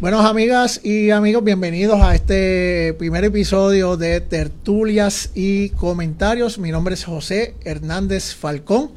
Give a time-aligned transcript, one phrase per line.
[0.00, 6.58] Buenos amigas y amigos, bienvenidos a este primer episodio de Tertulias y Comentarios.
[6.58, 8.92] Mi nombre es José Hernández Falcón.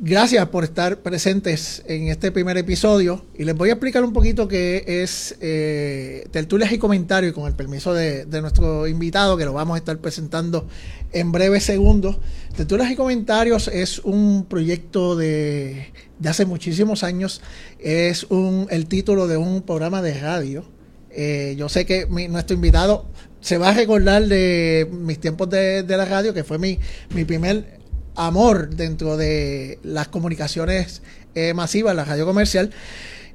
[0.00, 4.48] Gracias por estar presentes en este primer episodio y les voy a explicar un poquito
[4.48, 9.76] qué es eh, tertulias y comentarios con el permiso de, nuestro invitado que lo vamos
[9.76, 10.66] a estar presentando
[11.12, 12.18] en breves segundos.
[12.56, 15.92] Tertulias y comentarios es un proyecto de,
[16.26, 17.40] hace muchísimos años,
[17.78, 20.64] es un, el título de un programa de radio.
[21.10, 23.06] Eh, yo sé que nuestro invitado
[23.40, 26.80] se va a recordar de mis tiempos de, de la radio, que fue mi,
[27.14, 27.83] mi primer
[28.14, 31.02] amor dentro de las comunicaciones
[31.34, 32.70] eh, masivas, la radio comercial.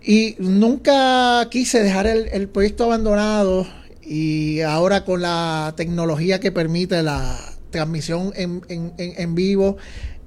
[0.02, 3.68] Y nunca quise dejar el, proyecto abandonado
[4.02, 7.38] y ahora con la tecnología que permite la
[7.70, 9.78] transmisión en, en, vivo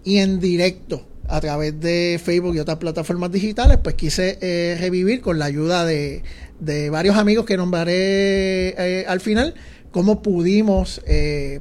[0.05, 5.23] y en directo a través de Facebook y otras plataformas digitales, pues quise eh, revivir
[5.23, 6.23] con la ayuda de,
[6.61, 9.55] de, varios amigos que nombraré eh, al final,
[9.91, 11.00] cómo pudimos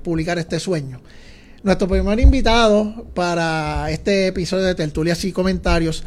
[0.03, 1.01] publicar este sueño.
[1.63, 6.03] Nuestro primer invitado para este episodio de Tertulias y Comentarios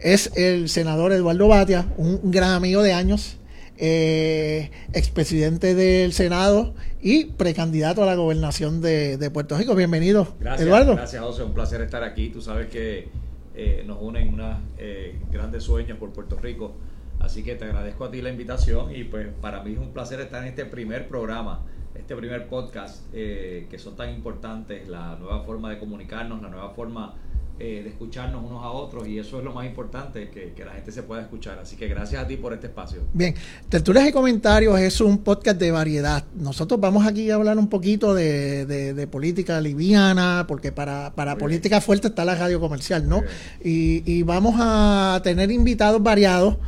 [0.00, 3.36] es el senador Eduardo Batia, un, gran amigo de años,
[3.76, 9.76] eh, expresidente del Senado y precandidato a la gobernación de, Puerto Rico.
[9.76, 10.96] Bienvenido, gracias, Eduardo.
[10.96, 11.44] Gracias, José.
[11.44, 12.30] Un placer estar aquí.
[12.30, 13.06] Tú sabes que
[13.54, 16.72] eh, nos unen unos eh, grandes sueños por Puerto Rico.
[17.20, 20.20] Así que te agradezco a ti la invitación y pues para mí es un placer
[20.20, 21.62] estar en este primer programa
[21.98, 26.70] este primer podcast eh, que son tan importantes, la nueva forma de comunicarnos, la nueva
[26.70, 27.14] forma
[27.60, 30.92] eh, de escucharnos unos a otros y eso es lo más importante, que, la gente
[30.92, 31.58] se pueda escuchar.
[31.58, 33.00] Así que gracias a ti por este espacio.
[33.12, 33.34] Bien,
[33.68, 36.24] Tertulias y Comentarios es un podcast de variedad.
[36.36, 42.08] Nosotros vamos aquí a hablar un poquito de, política liviana, porque para, para política fuerte
[42.08, 43.22] está la radio comercial, ¿no?
[43.64, 46.58] Y, y vamos a tener invitados variados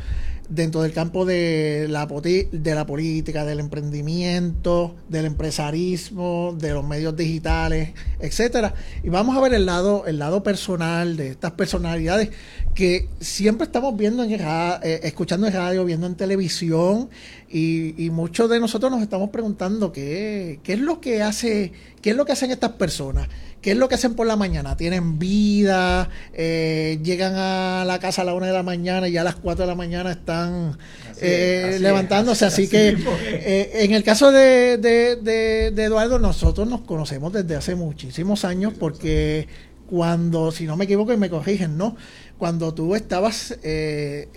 [0.50, 7.16] dentro del campo de la, de la política, del emprendimiento, del empresarismo, de los medios
[7.16, 8.74] digitales, etcétera.
[9.02, 12.30] Y vamos a ver el lado, el lado personal de estas personalidades
[12.74, 17.08] que siempre estamos viendo en eh, escuchando en radio, viendo en televisión,
[17.48, 22.10] y, y, muchos de nosotros nos estamos preguntando qué, qué es lo que hace, qué
[22.10, 23.28] es lo que hacen estas personas.
[23.60, 24.74] ¿Qué es lo que hacen por la mañana?
[24.78, 29.20] Tienen vida, eh, llegan a la casa a la una de la mañana y ya
[29.20, 30.78] a las cuatro de la mañana están
[31.20, 32.46] eh, levantándose.
[32.46, 38.46] así, que eh, en el caso de, de, Eduardo, nosotros nos conocemos desde hace muchísimos
[38.46, 39.46] años porque
[39.86, 41.96] cuando, si no me equivoco y me corrigen, ¿no?
[42.38, 44.30] Cuando tú estabas de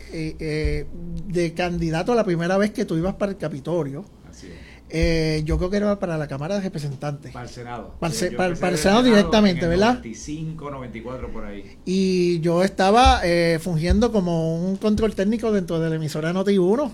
[1.55, 4.03] candidato la primera vez que tú ibas para el Capitolio.
[4.95, 7.33] Eh, yo creo que era para la Cámara de Representantes.
[7.33, 7.95] Para el Senado.
[7.99, 9.95] Para, el, Senado directamente, ¿verdad?
[9.95, 11.77] 95, 94 por ahí.
[11.83, 16.91] Y yo estaba eh, fungiendo como un control técnico dentro de la emisora Noti 1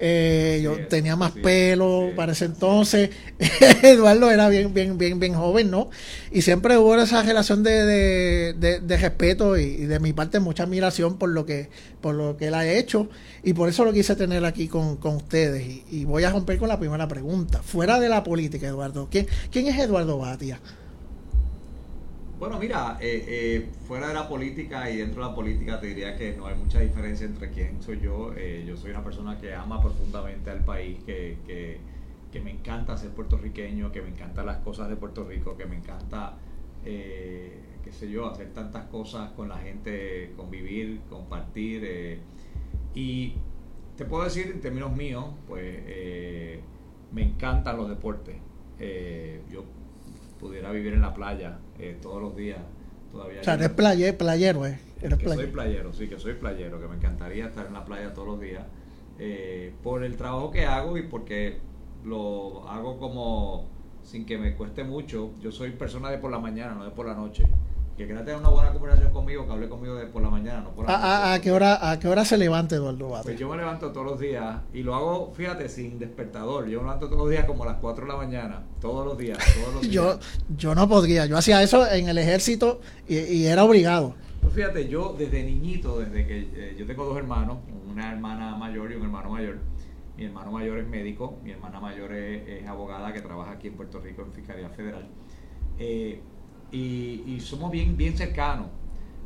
[0.00, 3.10] eh, yo tenía más pelo para ese entonces.
[3.82, 5.90] Eduardo era bien, bien, bien, bien joven, ¿no?
[6.30, 11.30] Y siempre hubo esa relación de, de, respeto y, de mi parte mucha admiración por
[11.30, 11.68] lo que,
[12.00, 13.08] por lo que él ha hecho.
[13.42, 15.82] Y por eso lo quise tener aquí con, ustedes.
[15.90, 17.60] Y, voy a romper con la primera pregunta.
[17.62, 20.60] Fuera de la política, Eduardo, ¿quién, quién es Eduardo Batia?
[22.38, 26.16] Bueno, mira, eh, eh, fuera de la política y dentro de la política te diría
[26.16, 28.32] que no hay mucha diferencia entre quién soy yo.
[28.36, 31.80] Eh, yo soy una persona que ama profundamente al país, que, que,
[32.30, 35.74] que, me encanta ser puertorriqueño, que me encantan las cosas de Puerto Rico, que me
[35.78, 36.38] encanta,
[36.84, 42.20] qué sé yo, hacer tantas cosas con la gente, convivir, compartir.
[42.94, 43.34] y
[43.96, 45.82] te puedo decir en términos míos, pues
[47.12, 48.36] me encantan los deportes.
[49.50, 49.64] yo
[50.38, 52.60] pudiera vivir en la playa eh, todos los días.
[53.12, 54.78] Todavía o sea, eres playero, ¿eh?
[55.00, 58.28] Eres Soy playero, sí, que soy playero, que me encantaría estar en la playa todos
[58.28, 58.64] los días.
[59.18, 61.58] Eh, por el trabajo que hago y porque
[62.04, 63.66] lo hago como
[64.02, 65.32] sin que me cueste mucho.
[65.40, 67.44] Yo soy persona de por la mañana, no de por la noche
[67.98, 70.70] que quiera tener una buena conversación conmigo, que hable conmigo de por la mañana, no
[70.70, 73.24] por la ¿A, a, qué hora, ¿A qué hora se levanta Eduardo Bate?
[73.24, 76.68] Pues yo me levanto todos los días y lo hago, fíjate, sin despertador.
[76.68, 79.18] Yo me levanto todos los días como a las 4 de la mañana, todos los
[79.18, 79.92] días, todos los días.
[79.92, 80.18] yo,
[80.56, 84.14] yo no podría, yo hacía eso en el ejército y, era obligado.
[84.42, 87.58] Pues fíjate, yo desde niñito, desde que eh, yo tengo dos hermanos,
[87.90, 89.58] una hermana mayor y un hermano mayor.
[90.16, 93.98] Mi hermano mayor es médico, mi hermana mayor es, abogada que trabaja aquí en Puerto
[93.98, 95.06] Rico en Fiscalía Federal.
[95.80, 96.20] Eh,
[96.70, 98.68] y, somos bien, bien cercanos.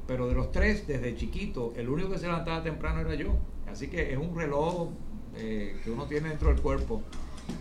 [0.07, 3.37] Pero de los tres, desde chiquito, el único que se levantaba temprano era yo.
[3.71, 4.89] Así que es un reloj
[5.37, 7.03] eh, que uno tiene dentro del cuerpo.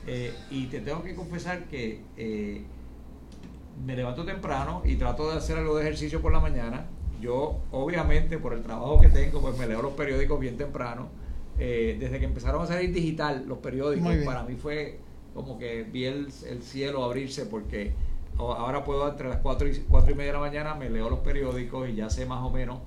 [0.08, 2.64] Eh, y te tengo que confesar que eh,
[3.86, 6.88] me levanto temprano y trato de hacer algo de ejercicio por la mañana.
[7.22, 11.10] yo obviamente por el trabajo que tengo, pues me leo los periódicos bien temprano.
[11.58, 14.98] Desde que empezaron a salir digital los periódicos, para mí fue
[15.36, 17.94] como que vi el, el, cielo abrirse porque
[18.42, 21.20] ahora puedo entre las 4 y, 4 y media de la mañana me leo los
[21.20, 22.80] periódicos y ya sé más o menos.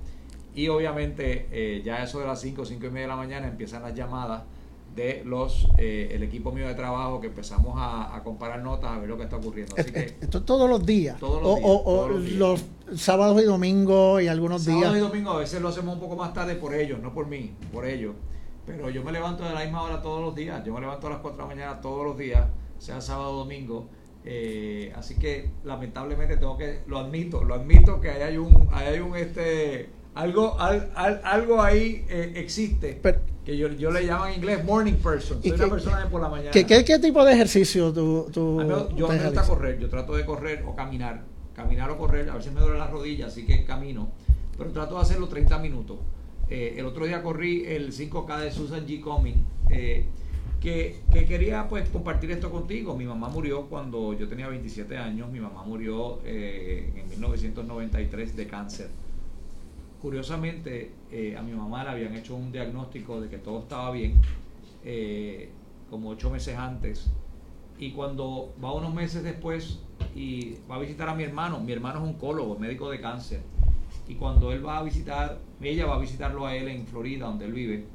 [0.53, 3.83] Y obviamente eh, ya eso de las 5, 5 y media de la mañana empiezan
[3.83, 4.43] las llamadas
[4.95, 9.09] de los eh, el equipo mío de trabajo que empezamos a, comparar notas a ver
[9.09, 9.75] lo que está ocurriendo.
[9.77, 11.19] Así que, esto todos los días.
[11.19, 12.65] Todos los días, o, los,
[12.95, 14.79] sábados y domingos y algunos días.
[14.79, 17.27] Sábados y domingos a veces lo hacemos un poco más tarde por ellos, no por
[17.27, 18.15] mí, por ellos.
[18.65, 20.63] Pero yo me levanto de la misma hora todos los días.
[20.65, 22.47] Yo me levanto a las 4 de la mañana todos los días,
[22.79, 23.87] sea sábado o domingo.
[24.27, 29.15] Eh, así que lamentablemente tengo que, lo admito, lo admito que hay un, hay un
[29.15, 33.01] este algo, algo ahí eh, existe.
[33.43, 35.41] que yo, yo le llamo en inglés morning person.
[35.41, 36.51] Soy una persona de por la mañana.
[36.51, 38.61] ¿qué, qué, tipo de ejercicio tú, tú
[38.95, 39.77] Yo me gusta correr.
[39.77, 41.23] Yo trato de correr o caminar.
[41.53, 42.29] Caminar o correr.
[42.29, 44.09] A veces me duele la rodilla, así que camino.
[44.57, 45.97] Pero trato de hacerlo 30 minutos.
[46.49, 49.01] Eh, el otro día corrí el 5K de Susan G.
[49.01, 49.43] Coming.
[49.69, 50.05] Eh,
[50.65, 52.97] que, que, quería pues compartir esto contigo.
[52.97, 55.31] Mi mamá murió cuando yo tenía 27 años.
[55.31, 58.89] Mi mamá murió en 1993 de cáncer
[60.01, 64.21] Curiosamente, eh, a mi mamá le habían hecho un diagnóstico de que todo estaba bien,
[64.83, 65.49] eh,
[65.89, 67.09] como ocho meses antes.
[67.79, 69.79] Y cuando va unos meses después
[70.15, 73.41] y va a visitar a mi hermano, mi hermano es oncólogo, médico de cáncer.
[74.07, 77.45] Y cuando él va a visitar, ella va a visitarlo a él en Florida, donde
[77.45, 77.85] él vive,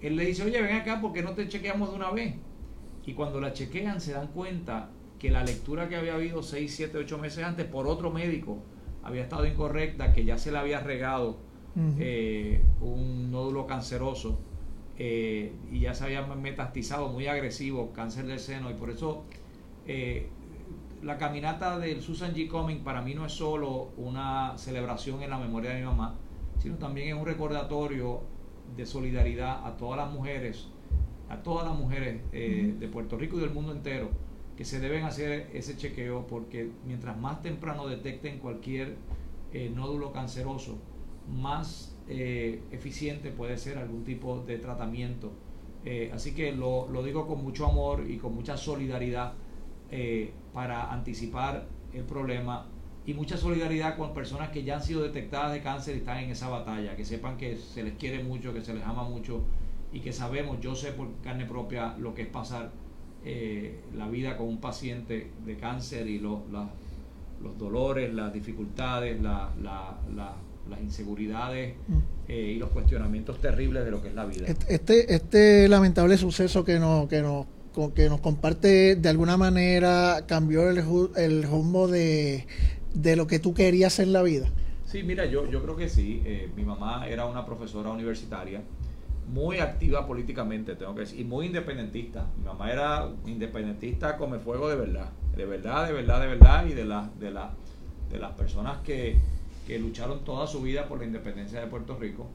[0.00, 2.34] él le dice, oye, ven acá, porque no te chequeamos de una vez?
[3.04, 6.98] Y cuando la chequean se dan cuenta que la lectura que había habido seis, siete,
[6.98, 8.62] ocho meses antes por otro médico
[9.02, 11.38] había estado incorrecta, que ya se le había regado
[11.98, 14.40] eh, un nódulo canceroso
[14.98, 19.24] eh, y ya se había metastizado muy agresivo, cáncer del seno, y por eso
[19.86, 20.28] eh,
[21.02, 22.48] la caminata del Susan G.
[22.48, 26.16] Coming para mí no es solo una celebración en la memoria de mi mamá,
[26.58, 28.22] sino también es un recordatorio
[28.76, 30.68] de solidaridad a todas las mujeres,
[31.28, 34.10] a todas las mujeres de Puerto Rico y del mundo entero
[34.60, 38.96] que se deben hacer ese chequeo porque mientras más temprano detecten cualquier
[39.54, 40.76] eh, nódulo canceroso,
[41.26, 45.32] más eh, eficiente puede ser algún tipo de tratamiento.
[45.86, 49.32] Eh, así que lo, digo con mucho amor y con mucha solidaridad
[50.52, 52.66] para anticipar el problema
[53.06, 56.30] y mucha solidaridad con personas que ya han sido detectadas de cáncer y están en
[56.30, 59.42] esa batalla, que sepan que se les quiere mucho, que se les ama mucho
[59.92, 62.70] y que sabemos, yo sé por carne propia lo que es pasar
[63.24, 66.40] eh, la vida con un paciente de cáncer y los
[67.58, 71.98] dolores, las dificultades, las inseguridades mm.
[72.28, 74.46] eh, y los cuestionamientos terribles de lo que es la vida.
[74.68, 77.46] Este, este lamentable suceso que nos, que nos,
[77.94, 80.84] que nos comparte de alguna manera cambió el,
[81.16, 82.46] el rumbo de,
[83.16, 84.48] lo que tú querías en la vida.
[84.86, 86.22] Sí, mira, yo, yo creo que sí.
[86.24, 88.62] Eh, mi mamá era una profesora universitaria
[89.32, 92.26] muy activa políticamente, tengo que decir, y muy independentista.
[92.38, 96.72] Mi mamá era independentista come fuego de verdad, de verdad, de verdad, de verdad, y
[96.72, 97.52] de, la, de, la,
[98.10, 99.18] de las personas que,
[99.66, 102.26] que lucharon toda su vida por la independencia de Puerto Rico.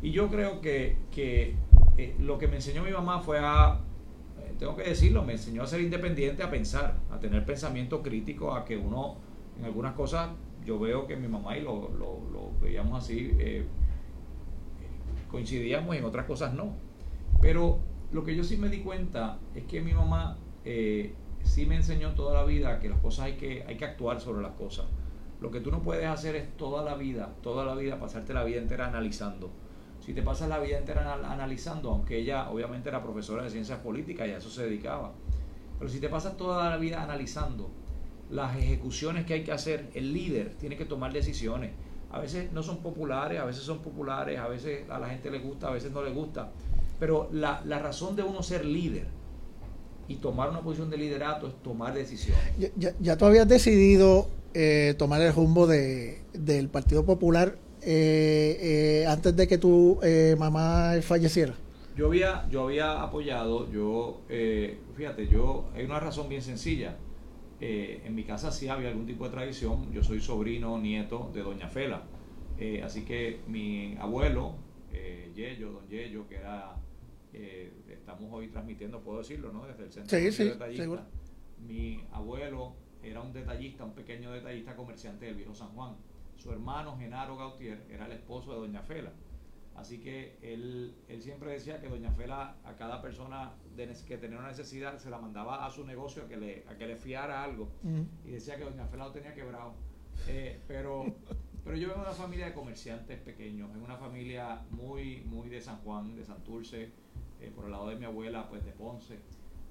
[0.00, 1.54] Y yo creo que, que
[1.98, 3.80] eh, lo que me enseñó mi mamá fue a,
[4.40, 8.54] eh, tengo que decirlo, me enseñó a ser independiente, a pensar, a tener pensamiento crítico,
[8.54, 9.16] a que uno,
[9.62, 10.30] en algunas cosas,
[10.64, 13.64] yo veo que mi mamá, y lo, lo, veíamos así, eh,
[15.30, 16.74] coincidíamos, en otras cosas no.
[17.40, 17.78] Pero
[18.10, 21.14] lo que yo sí me di cuenta es que mi mamá eh,
[21.44, 24.42] sí me enseñó toda la vida que las cosas hay que, hay que actuar sobre
[24.42, 24.86] las cosas.
[25.40, 28.42] Lo que tú no puedes hacer es toda la vida, toda la vida, pasarte la
[28.42, 29.50] vida entera analizando.
[30.00, 34.26] Si te pasas la vida entera analizando, aunque ella obviamente era profesora de ciencias políticas
[34.26, 35.12] y a eso se dedicaba,
[35.78, 37.70] pero si te pasas toda la vida analizando
[38.32, 41.70] las ejecuciones que hay que hacer, el líder tiene que tomar decisiones
[42.12, 45.38] a veces no son populares, a veces son populares, a veces a la gente le
[45.38, 46.52] gusta, a veces no le gusta.
[47.00, 49.06] Pero la, razón de uno ser líder
[50.08, 52.44] y tomar una posición de liderato es tomar decisiones.
[52.76, 59.06] Ya, ya, tú habías decidido eh, tomar el rumbo de, del Partido Popular eh, eh,
[59.08, 59.98] antes de que tu
[60.38, 61.54] mamá falleciera.
[61.96, 64.20] Yo había, yo había apoyado, yo,
[64.96, 66.96] fíjate, yo, hay una razón bien sencilla.
[67.64, 69.92] Eh, en mi casa sí había algún tipo de tradición.
[69.92, 72.02] Yo soy sobrino, nieto de Doña Fela.
[72.58, 74.56] Eh, así que mi abuelo,
[74.92, 76.74] eh, Yello, Don Yello, que era,
[77.32, 79.64] eh, estamos hoy transmitiendo, puedo decirlo, ¿no?
[79.64, 81.06] Desde el centro sí, sí, detallista.
[81.60, 85.94] Mi abuelo era un detallista, un pequeño detallista comerciante del viejo San Juan.
[86.34, 89.12] Su hermano, Genaro Gautier, era el esposo de Doña Fela.
[89.76, 93.52] Así que él, él siempre decía que Doña Fela a cada persona
[94.06, 96.86] que tenía una necesidad se la mandaba a su negocio a que le, a que
[96.86, 97.70] le fiara algo.
[98.24, 99.74] Y decía que Doña Fela lo tenía quebrado.
[100.28, 101.06] Eh, pero
[101.64, 105.60] Pero yo vengo de una familia de comerciantes pequeños, en una familia muy, muy de
[105.60, 106.90] San Juan, de Santurce,
[107.40, 109.20] eh, por el lado de mi abuela, pues de Ponce.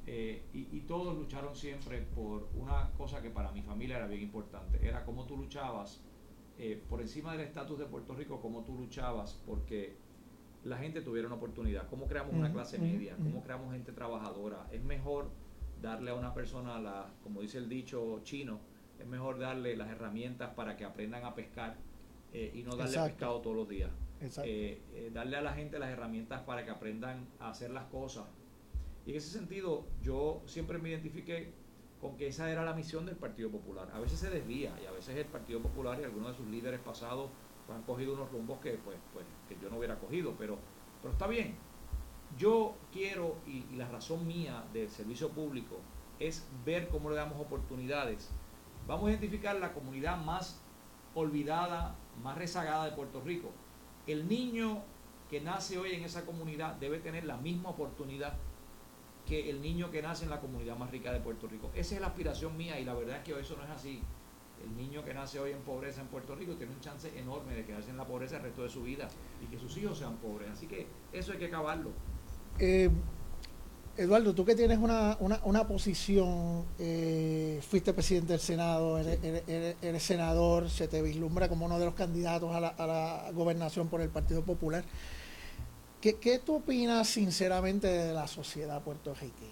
[0.08, 4.80] Eh, y, todos lucharon siempre por una cosa que para mi familia era bien importante,
[4.82, 6.02] era cómo tú luchabas
[6.58, 9.96] eh, por encima del estatus de Puerto Rico, cómo tú luchabas porque
[10.64, 14.68] la gente tuviera una oportunidad, cómo creamos una clase media, cómo creamos gente trabajadora.
[14.72, 15.30] Es mejor
[15.82, 18.60] darle a una persona, la, como dice el dicho chino,
[19.00, 21.78] es mejor darle las herramientas para que aprendan a pescar
[22.32, 23.90] eh, y no darle pescado todos los días.
[25.14, 28.26] darle a la gente las herramientas para que aprendan a hacer las cosas.
[29.06, 31.54] Y en ese sentido, yo siempre me identifiqué
[32.02, 33.90] con que esa era la misión del Partido Popular.
[33.94, 36.80] A veces se desvía y a veces el Partido Popular y algunos de sus líderes
[36.80, 37.30] pasados
[37.68, 40.58] pues, han cogido unos rumbos que, pues, pues, que yo no hubiera cogido, pero,
[41.02, 41.56] pero está bien.
[42.38, 45.78] Yo quiero, y, y la razón mía del servicio público
[46.20, 48.32] es ver cómo le damos oportunidades.
[48.88, 50.60] Vamos a identificar la comunidad más
[51.14, 53.52] olvidada, más rezagada de Puerto Rico.
[54.08, 54.82] El niño
[55.30, 58.34] que nace hoy en esa comunidad debe tener la misma oportunidad
[59.32, 61.72] que el niño que nace en la comunidad más rica de Puerto Rico.
[61.74, 64.02] Esa es la aspiración mía y la verdad es que eso no es así.
[64.62, 67.64] El niño que nace hoy en pobreza en Puerto Rico tiene un chance enorme de
[67.64, 69.08] quedarse en la pobreza el resto de su vida
[69.42, 70.50] y que sus hijos sean pobres.
[70.52, 71.92] Así que eso hay que acabarlo.
[72.60, 72.90] Eh,
[73.96, 80.90] Eduardo, tú que tienes una, una, posición, eh, fuiste presidente del Senado, eres, senador, se
[80.90, 84.44] te vislumbra como uno de los candidatos a la, a la gobernación por el Partido
[84.44, 84.84] Popular.
[86.02, 89.52] ¿Qué, tú opinas sinceramente de la sociedad puertorriqueña?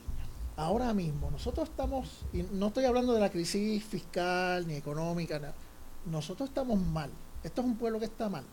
[0.58, 5.39] Ahora mismo, nosotros estamos, y no estoy hablando de la crisis fiscal ni económica,
[6.06, 7.12] nosotros estamos mal.
[7.44, 8.44] Esto es un pueblo que está mal.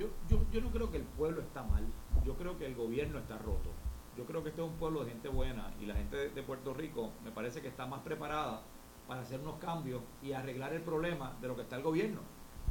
[0.00, 1.86] Yo, yo, yo no creo que el pueblo está mal,
[2.24, 3.70] yo creo que el gobierno está roto.
[4.16, 6.42] Yo creo que este es un pueblo de gente buena y la gente de, de
[6.42, 8.62] Puerto Rico me parece que está más preparada
[9.06, 12.20] para hacer unos cambios y arreglar el problema de lo que está el gobierno.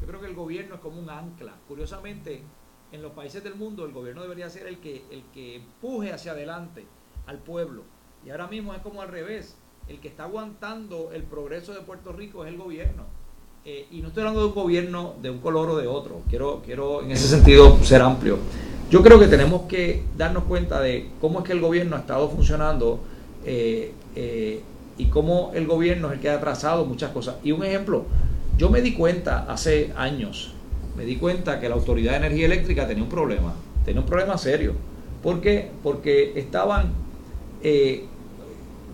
[0.02, 1.56] Yo creo que el gobierno es como un ancla.
[1.68, 2.44] Curiosamente,
[2.96, 6.32] en los países del mundo el gobierno debería ser el que, el que empuje hacia
[6.32, 6.86] adelante
[7.28, 7.84] al pueblo.
[8.26, 9.56] Y ahora mismo es como al revés.
[9.88, 13.04] El que está aguantando el progreso de Puerto Rico es el gobierno.
[13.66, 16.22] Eh, y no estoy hablando de un gobierno de un color o de otro.
[16.28, 18.40] Quiero, quiero en ese sentido ser amplio.
[18.90, 22.30] Yo creo que tenemos que darnos cuenta de cómo es que el gobierno ha estado
[22.30, 23.00] funcionando
[23.44, 24.62] eh, eh,
[24.98, 27.36] y cómo el gobierno es el que ha atrasado muchas cosas.
[27.44, 28.06] Y un ejemplo,
[28.58, 30.55] yo me di cuenta hace años
[30.96, 34.38] me di cuenta que la Autoridad de Energía Eléctrica tenía un problema, tenía un problema
[34.38, 34.74] serio.
[35.22, 35.72] ¿Por qué?
[35.84, 36.92] Porque estaban
[37.64, 38.06] eh,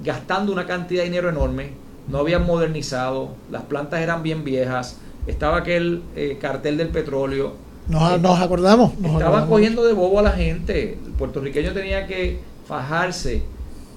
[0.04, 1.72] gastando una cantidad de dinero enorme,
[2.08, 7.54] no habían modernizado, las plantas eran bien viejas, estaba aquel eh, cartel del petróleo.
[7.88, 8.94] Nos, nos acordamos.
[9.04, 10.98] estaban cogiendo de bobo a la gente.
[11.06, 13.44] El puertorriqueño tenía que fajarse.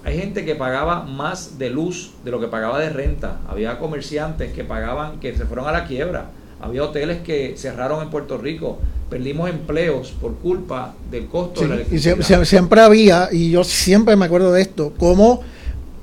[0.04, 3.40] Hay gente que pagaba más de luz de lo que pagaba de renta.
[3.48, 6.30] Había comerciantes que pagaban, que se fueron a la quiebra
[6.64, 8.78] había hoteles que cerraron en Puerto Rico,
[9.10, 12.16] perdimos empleos por culpa del costo de la electricidad.
[12.18, 15.42] Y siempre, había, y yo siempre me acuerdo de esto, como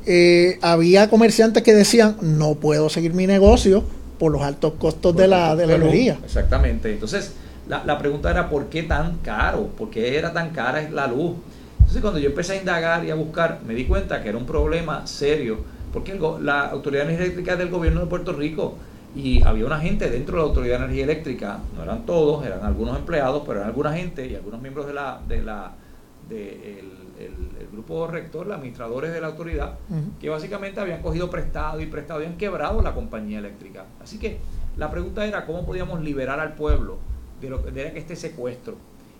[0.05, 3.83] eh, había comerciantes que decían, no puedo seguir mi negocio
[4.19, 6.19] por los altos costos de la, de la energía.
[6.23, 6.91] Exactamente.
[6.91, 7.33] Entonces,
[7.67, 9.67] la, la, pregunta era, ¿por qué tan caro?
[9.77, 11.33] ¿Por qué era tan cara la luz?
[11.79, 14.45] Entonces, cuando yo empecé a indagar y a buscar, me di cuenta que era un
[14.45, 15.57] problema serio,
[15.91, 18.77] porque la Autoridad es del gobierno de Puerto Rico
[19.15, 22.63] y había una gente dentro de la Autoridad de Energía Eléctrica, no eran todos, eran
[22.63, 25.73] algunos empleados, pero eran alguna gente y algunos miembros de la de la
[26.29, 27.01] de el,
[27.71, 29.75] grupo rector, los administradores de la autoridad,
[30.19, 33.85] que básicamente habían cogido prestado y prestado y han quebrado la compañía eléctrica.
[34.03, 34.39] Así que
[34.75, 36.97] la pregunta era cómo podíamos liberar al pueblo
[37.39, 38.75] de lo de este secuestro.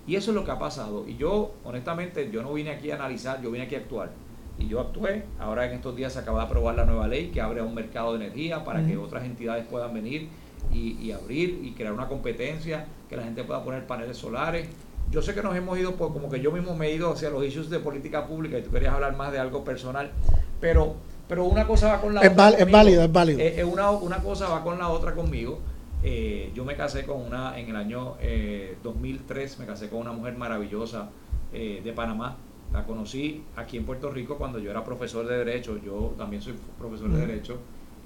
[0.06, 1.08] Y eso es lo que ha pasado.
[1.08, 4.10] Y yo, honestamente, yo no vine aquí a analizar, yo vine aquí a actuar
[4.58, 5.24] y yo actué.
[5.40, 8.18] Ahora en estos días se acaba de aprobar la nueva ley que abre un mercado
[8.18, 10.30] de energía para que otras entidades puedan venir
[10.74, 14.68] y, abrir y crear una competencia, que la gente pueda poner paneles solares.
[15.10, 17.30] Yo sé que nos hemos ido, por, como que yo mismo me he ido hacia
[17.30, 20.10] los issues de política pública y tú querías hablar más de algo personal,
[20.62, 20.96] pero,
[21.28, 22.50] pero una cosa va con la otra.
[22.52, 23.40] es válido, es válido.
[23.40, 25.60] Eh, eh, una, una cosa va con la otra conmigo.
[26.04, 28.16] Eh, yo me casé con una, en el año
[28.84, 31.10] 2003, me casé con una mujer maravillosa
[31.52, 32.38] de Panamá,
[32.74, 35.78] la conocí aquí en Puerto Rico cuando yo era profesor de Derecho.
[35.78, 37.60] Yo también soy profesor de Derecho.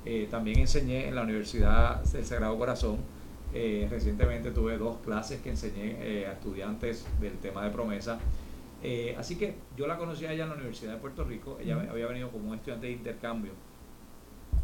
[0.06, 2.98] Eh, también enseñé en la Universidad del Sagrado Corazón.
[3.54, 8.20] Eh, recientemente tuve dos clases que enseñé eh, a estudiantes del tema de promesa.
[9.18, 11.58] así que yo la conocí a ella en la Universidad de Puerto Rico.
[11.62, 13.52] Ella había venido como un estudiante de intercambio.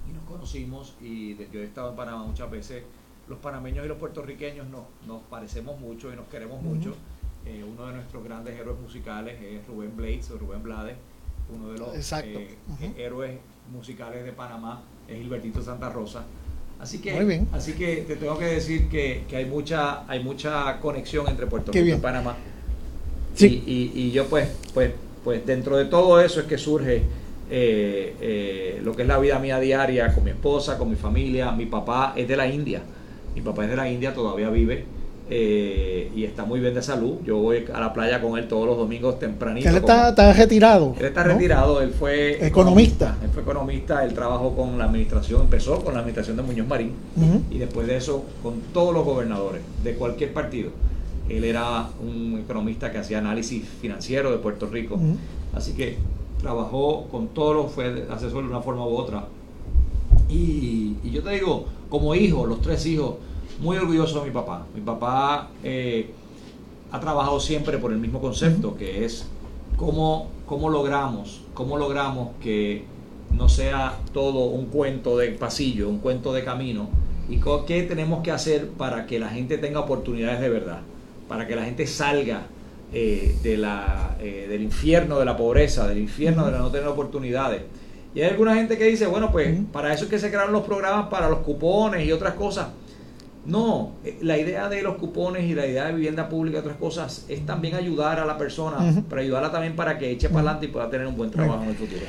[0.10, 2.84] Y nos conocimos y yo he estado en Panamá muchas veces.
[3.28, 6.96] Los panameños y los puertorriqueños no, nos parecemos mucho y nos queremos mucho.
[7.46, 10.96] Eh, uno de nuestros grandes héroes musicales es Rubén Blades o Rubén Blades,
[11.54, 12.58] uno de los eh,
[12.98, 13.40] héroes
[13.72, 16.24] musicales de Panamá es Gilbertito Santa Rosa.
[16.80, 21.46] Así que, así que te tengo que decir que, hay mucha hay mucha conexión entre
[21.46, 22.36] Puerto Rico y Panamá.
[23.36, 23.64] Sí.
[23.66, 24.92] Y, y, yo pues, pues,
[25.24, 27.04] pues dentro de todo eso es que surge
[27.54, 31.52] eh, eh, lo que es la vida mía diaria con mi esposa, con mi familia.
[31.52, 32.82] Mi papá es de la India.
[33.36, 34.86] Mi papá es de la India, todavía vive.
[35.34, 37.20] Eh, y está muy bien de salud.
[37.24, 39.70] Yo voy a la playa con él todos los domingos tempranito.
[39.70, 40.94] Él está, retirado.
[41.00, 43.18] Él está retirado, él fue economista.
[43.24, 46.92] Él fue economista, él trabajó con la administración, empezó con la administración de Muñoz Marín
[47.50, 50.72] y después de eso con todos los gobernadores de cualquier partido.
[51.30, 55.00] Él era un economista que hacía análisis financiero de Puerto Rico.
[55.56, 55.98] Así que
[56.42, 59.28] trabajó con todos los, fue asesor de una forma u otra.
[60.28, 63.16] Y, y yo te digo, como hijo, los tres hijos,
[63.62, 64.66] muy orgulloso de mi papá.
[64.74, 66.10] Mi papá eh,
[66.92, 69.28] ha trabajado siempre por el mismo concepto, que es
[69.78, 72.84] cómo, cómo logramos, cómo logramos que
[73.34, 76.90] no sea todo un cuento de pasillo, un cuento de camino,
[77.30, 80.80] y qué tenemos que hacer para que la gente tenga oportunidades de verdad,
[81.30, 82.48] para que la gente salga
[82.92, 86.88] eh, de la, eh, del infierno de la pobreza, del infierno de la no tener
[86.88, 87.62] oportunidades.
[88.14, 90.64] Y hay alguna gente que dice, bueno, pues para eso es que se crearon los
[90.64, 92.68] programas para los cupones y otras cosas.
[93.46, 96.78] No, eh, la idea de los cupones y la idea de vivienda pública y otras
[96.78, 100.68] cosas es también ayudar a la persona, pero ayudarla también para que eche para adelante
[100.68, 102.02] y pueda tener un buen trabajo en el futuro.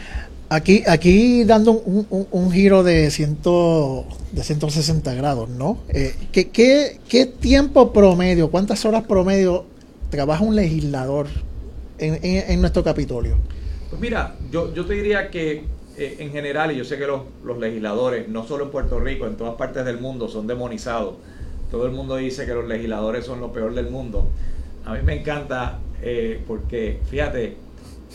[0.51, 5.79] Aquí, aquí dando un, giro de, ciento, de 160 grados, ¿no?
[5.89, 9.65] Eh, ¿qué, qué, tiempo promedio, cuántas horas promedio
[10.11, 11.29] trabaja un legislador
[11.97, 13.39] en, en, nuestro Capitolio?
[13.89, 15.65] Pues mira, yo, yo te diría que
[15.99, 19.27] eh, en general, y yo sé que los, los, legisladores, no solo en Puerto Rico,
[19.27, 21.17] en todas partes del mundo, son demonizados.
[21.71, 24.29] Todo el mundo dice que los legisladores son lo peor del mundo.
[24.85, 27.57] A mí me encanta eh, porque, fíjate,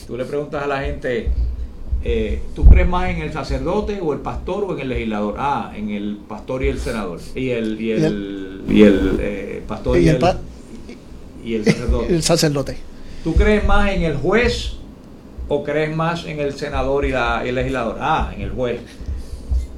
[0.08, 1.30] tú le preguntas a la gente,
[2.04, 5.36] eh, ¿tú crees más en el sacerdote o el pastor o en el legislador?
[5.38, 7.20] Ah, en el pastor y el senador.
[7.36, 10.20] Y el, y el, y el, pastor y, el,
[11.44, 12.16] y el sacerdote.
[12.16, 12.78] El sacerdote.
[13.24, 14.77] ¿Tú crees más en el juez
[15.48, 17.98] o crees más en el senador y, la, el legislador?
[18.00, 18.82] Ah, en el juez.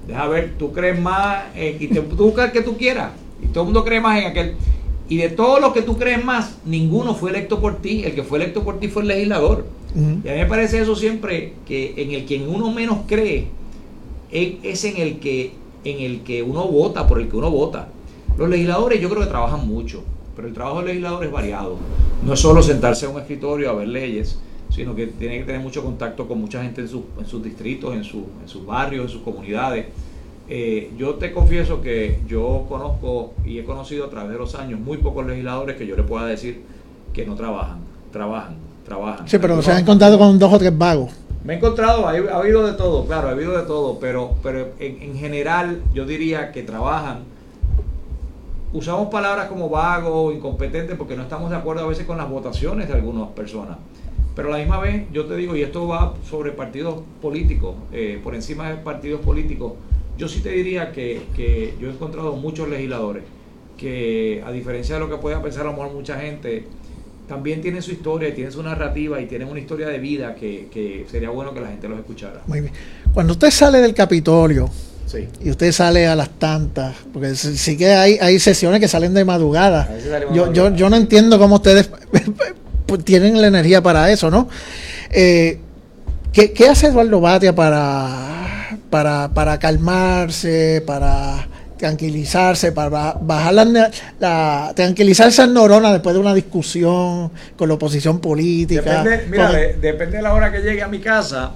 [0.08, 3.12] Deja ver, tú crees más, y te, tú buscas el que tú quieras.
[3.41, 4.55] Y todo el mundo cree más en aquel.
[5.08, 8.03] Y de todos los que tú crees más, ninguno fue electo por ti.
[8.03, 9.65] El que fue electo por ti fue el legislador.
[9.95, 13.47] Y a mí me parece eso siempre, que en el que uno menos cree,
[14.32, 15.53] es en el que,
[15.84, 17.88] en el que uno vota, por el que uno vota.
[18.38, 20.03] Los legisladores yo creo que trabajan mucho,
[20.36, 21.77] pero el trabajo del legislador es variado.
[22.23, 25.62] No es solo sentarse a un escritorio a ver leyes, sino que tiene que tener
[25.62, 26.88] mucho contacto con mucha gente en,
[27.19, 29.88] en sus distritos, en, su, en, sus barrios, en sus comunidades.
[30.47, 34.79] Eh, yo te confieso que yo conozco y he conocido a través de los años
[34.79, 36.62] muy pocos legisladores que yo le pueda decir
[37.13, 37.79] que no trabajan,
[38.12, 38.55] trabajan,
[38.86, 39.27] trabajan.
[39.27, 41.12] Sí, pero se han encontrado con dos o tres vagos.
[41.43, 45.01] Me he encontrado, ha, habido de todo, claro, ha habido de todo, pero, pero en,
[45.01, 47.19] en general yo diría que trabajan
[48.73, 52.88] usamos palabras como vago incompetente porque no estamos de acuerdo a veces con las votaciones
[52.88, 53.77] de algunas personas.
[54.39, 58.21] Pero a la misma vez, yo te digo, y esto va sobre partidos políticos, eh,
[58.23, 59.73] por encima de partidos políticos,
[60.17, 63.23] yo sí te diría que, yo he encontrado muchos legisladores
[63.78, 66.63] que, a diferencia de lo que pueda pensar a lo mejor mucha gente,
[67.28, 71.32] también tienen su historia, tienen su narrativa y tienen una historia de vida que, sería
[71.32, 72.41] bueno que la gente los escuchara.
[72.47, 72.71] Muy bien.
[73.13, 74.69] Cuando usted sale del Capitolio,
[75.43, 79.25] Y usted sale a las tantas, porque sí que hay, hay sesiones que salen de
[79.25, 79.89] madrugada.
[80.34, 81.89] Yo, yo, yo no entiendo cómo ustedes
[82.97, 84.49] tienen la energía para eso, ¿no?
[85.12, 85.60] Eh,
[86.34, 91.47] ¿qué, hace Eduardo Batia para, para, para calmarse, para
[91.78, 98.19] tranquilizarse, para bajar la, la, tranquilizar esas neuronas después de una discusión con la oposición
[98.19, 99.02] política.
[99.02, 101.54] Depende, mira, depende de la hora que llegue a mi casa,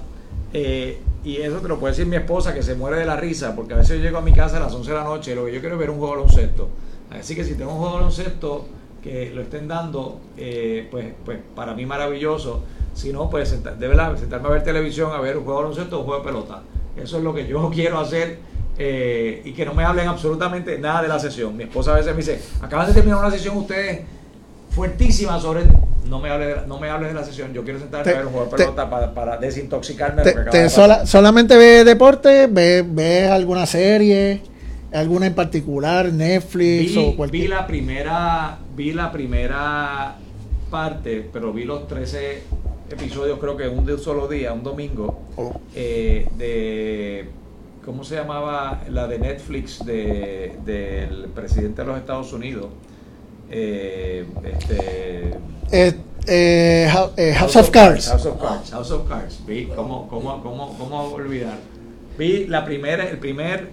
[0.52, 3.54] eh, y eso te lo puede decir mi esposa que se muere de la risa,
[3.54, 5.34] porque a veces yo llego a mi casa a las 11 de la noche y
[5.34, 6.68] lo que yo quiero es ver un juego de baloncesto.
[7.10, 8.66] Así que si tengo un juego de baloncesto,
[9.04, 12.64] que lo estén dando, eh, pues, pues para mí maravilloso.
[12.94, 15.96] Si no, pues de verdad, sentarme a ver televisión, a ver un juego de baloncesto
[15.96, 16.62] o un juego de pelota.
[16.96, 18.38] Eso es lo que yo quiero hacer
[18.78, 21.54] eh, y que no me hablen absolutamente nada de la sesión.
[21.54, 24.00] Mi esposa a veces me dice, acaban de terminar una sesión ustedes
[24.70, 25.64] fuertísima sobre...
[26.08, 28.26] No me hables de, no me hable de la sesión, yo quiero sentarme a ver
[28.26, 30.22] un juego de pelota para, desintoxicarme.
[30.22, 32.46] Te, ¿Solamente ve deporte?
[32.46, 34.42] ¿Ves ve alguna serie?
[34.94, 36.12] ¿Alguna en particular?
[36.12, 37.42] ¿Netflix o cualquier?
[37.42, 40.16] Vi la primera vi la primera
[40.70, 42.42] parte, pero vi los 13
[42.90, 45.60] episodios, creo que un de un solo día, un domingo, oh.
[45.74, 47.28] eh, de.
[47.84, 52.68] ¿Cómo se llamaba la de Netflix de, del presidente de los Estados Unidos?
[53.50, 55.34] Eh, este,
[56.26, 58.08] eh, House, of, Cards.
[58.08, 58.70] House of Cards.
[58.70, 59.40] House of Cards.
[59.46, 61.58] Vi cómo, cómo, cómo, cómo olvidar.
[62.16, 63.68] Vi la primera, el primer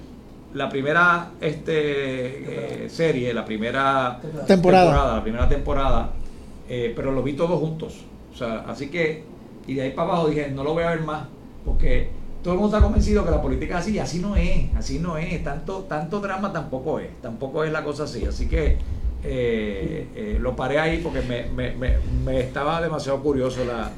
[0.54, 6.12] la primera este, eh, serie, la primera temporada, la primera temporada,
[6.70, 8.06] eh, pero lo vi todos juntos.
[8.34, 9.24] O sea, así que,
[9.68, 11.24] y de ahí para abajo dije, no lo voy a ver más,
[11.66, 12.10] porque
[12.44, 15.00] todo el mundo está convencido que la política es así, y así no es, así
[15.00, 18.26] no es, tanto, tanto drama tampoco es, tampoco es la cosa así.
[18.26, 18.78] Así que
[19.24, 23.92] eh, lo paré ahí porque me, me, me, me estaba demasiado curioso la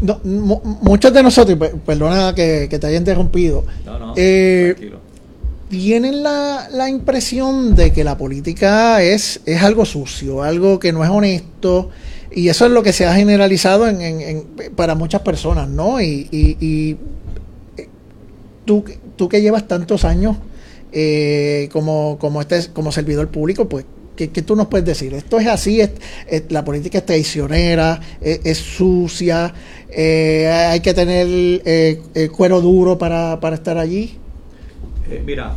[0.00, 3.64] muchos de nosotros, perdona que, te haya interrumpido,
[4.16, 4.74] eh,
[5.70, 11.10] tienen la, impresión de que la política es, es algo sucio, algo que no es
[11.10, 11.90] honesto,
[12.32, 16.00] y eso es lo que se ha generalizado en, para muchas personas, ¿no?
[16.00, 16.96] Y, y,
[17.76, 17.88] eh,
[18.64, 18.84] tú,
[19.16, 20.36] tú que llevas tantos años
[20.92, 25.14] eh, como, como, este, como servidor público, pues ¿Qué, tú nos puedes decir?
[25.14, 25.80] ¿Esto es así?
[25.80, 25.92] ¿Es,
[26.50, 27.98] la política es traicionera?
[28.20, 29.54] ¿Es, sucia?
[29.88, 31.26] Eh, ¿Hay que tener
[31.64, 34.19] eh, cuero duro para, estar allí?
[35.10, 35.54] Eh, mira,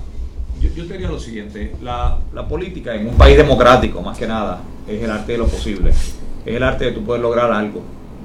[0.59, 1.75] yo, yo, te diría lo siguiente.
[1.81, 2.17] La,
[2.49, 5.91] política en un país democrático, más que nada, es el arte de lo posible.
[5.91, 7.81] Es el arte de tú poder lograr algo,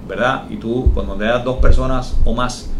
[0.08, 0.44] ¿verdad?
[0.50, 2.70] Y tú, cuando das dos personas o más,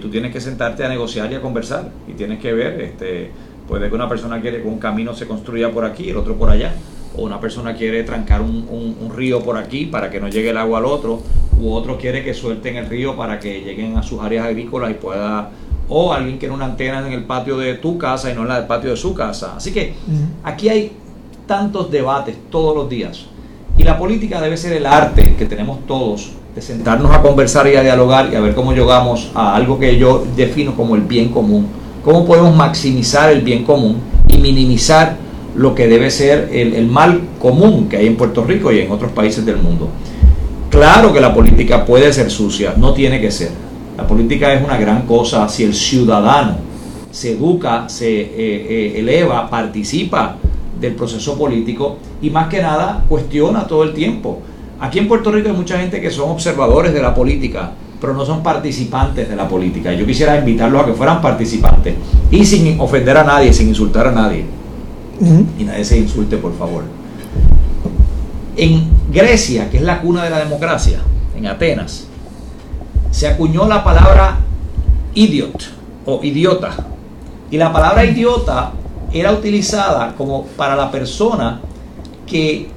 [0.00, 1.88] tú tienes que sentarte a negociar y a conversar.
[2.06, 3.30] Y tienes que ver, este
[3.68, 6.48] Puede que una persona quiere que un camino se construya por aquí, el otro por
[6.48, 6.72] allá.
[7.14, 10.78] O una persona quiere trancar un, río por aquí para que no llegue el agua
[10.78, 11.20] al otro.
[11.60, 14.94] U otro quiere que suelten el río para que lleguen a sus áreas agrícolas y
[14.94, 15.50] pueda...
[15.88, 18.56] O alguien quiere una antena en el patio de tu casa y no en la
[18.56, 19.54] del patio de su casa.
[19.56, 19.94] Así que
[20.44, 20.92] aquí hay
[21.46, 23.26] tantos debates todos los días.
[23.76, 27.76] Y la política debe ser el arte que tenemos todos de sentarnos a conversar y
[27.76, 31.28] a dialogar y a ver cómo llegamos a algo que yo defino como el bien
[31.28, 31.68] común
[32.08, 33.98] cómo podemos maximizar el bien común
[34.28, 35.16] y minimizar
[35.54, 39.12] lo que debe ser el, mal común que hay en Puerto Rico y en otros
[39.12, 39.90] países del mundo.
[40.70, 43.50] Claro que la política puede ser sucia, no tiene que ser.
[43.98, 46.54] La política es una gran cosa si el ciudadano
[47.10, 50.36] se educa, se eh, eh, eleva, participa
[50.80, 54.38] del proceso político y más que nada cuestiona todo el tiempo.
[54.78, 58.24] Aquí en Puerto Rico hay mucha gente que son observadores de la política, pero no
[58.24, 59.92] son participantes de la política.
[59.92, 61.96] Yo quisiera invitarlos a que fueran participantes
[62.30, 64.44] y sin ofender a nadie, sin insultar a nadie.
[65.58, 66.84] Y nadie se insulte, por favor.
[68.56, 71.00] En Grecia, que es la cuna de la democracia,
[71.36, 72.07] en Atenas,
[73.10, 74.38] se acuñó la palabra
[75.14, 75.70] idiot
[76.06, 76.70] o idiota.
[77.50, 78.72] Y la palabra idiota
[79.12, 81.60] era utilizada como para la persona
[82.26, 82.68] que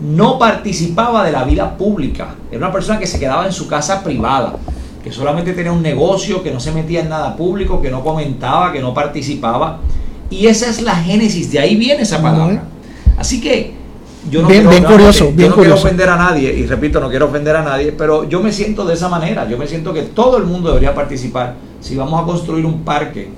[0.00, 2.34] no participaba de la vida pública.
[2.50, 4.56] Era una persona que se quedaba en su casa privada,
[5.02, 8.72] que solamente tenía un negocio, que no se metía en nada público, que no comentaba,
[8.72, 9.78] que no participaba.
[10.30, 12.64] Y esa es la génesis, de ahí viene esa palabra.
[13.16, 13.77] Así que
[14.30, 17.56] yo no, quiero, curioso, yo no quiero ofender a nadie, y repito, no quiero ofender
[17.56, 19.48] a nadie, pero yo me siento de esa manera.
[19.48, 21.56] Yo me siento que todo el mundo debería participar.
[21.80, 23.28] Si vamos a construir un parque,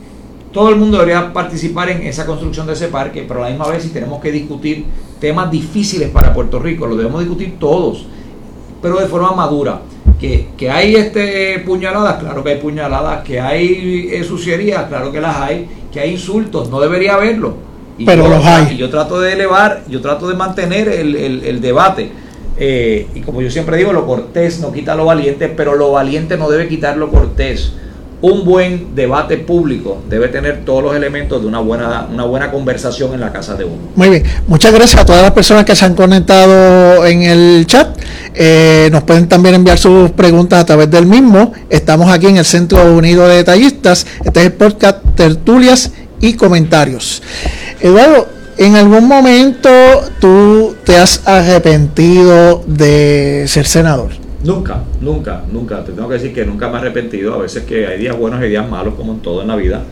[0.53, 3.69] todo el mundo debería participar en esa construcción de ese parque, pero a la misma
[3.69, 4.85] vez si tenemos que discutir
[5.21, 8.07] temas difíciles para Puerto Rico, lo debemos discutir todos,
[8.83, 9.83] pero de forma madura.
[10.19, 15.21] Que, que hay este puñaladas, claro que hay puñaladas, que hay eh, sucierías, claro que
[15.21, 17.70] las hay, que hay insultos, no debería haberlo.
[18.01, 18.77] Y pero los hay.
[18.77, 22.11] Yo trato de elevar, yo trato de mantener el, el, debate.
[22.57, 26.37] Eh, y como yo siempre digo, lo cortés no quita lo valiente, pero lo valiente
[26.37, 27.73] no debe quitar lo cortés
[28.23, 33.15] un buen debate público debe tener todos los elementos de una buena, una buena conversación
[33.15, 33.79] en la casa de uno.
[33.97, 37.99] Muy bien, muchas gracias a todas las personas que se han conectado en el chat.
[38.35, 41.53] Eh, nos pueden también enviar sus preguntas a través del mismo.
[41.71, 44.07] Estamos aquí en el Centro Unido de Detallistas.
[44.23, 47.23] Este es el podcast Tertulias y Comentarios.
[47.83, 49.71] Eduardo, ¿en algún momento
[50.21, 54.11] tú te has arrepentido de ser senador?
[54.45, 55.83] Nunca, nunca, nunca.
[55.83, 57.33] Te tengo que decir que nunca me he arrepentido.
[57.33, 59.83] A veces que hay días buenos y días malos, como en todo en la vida.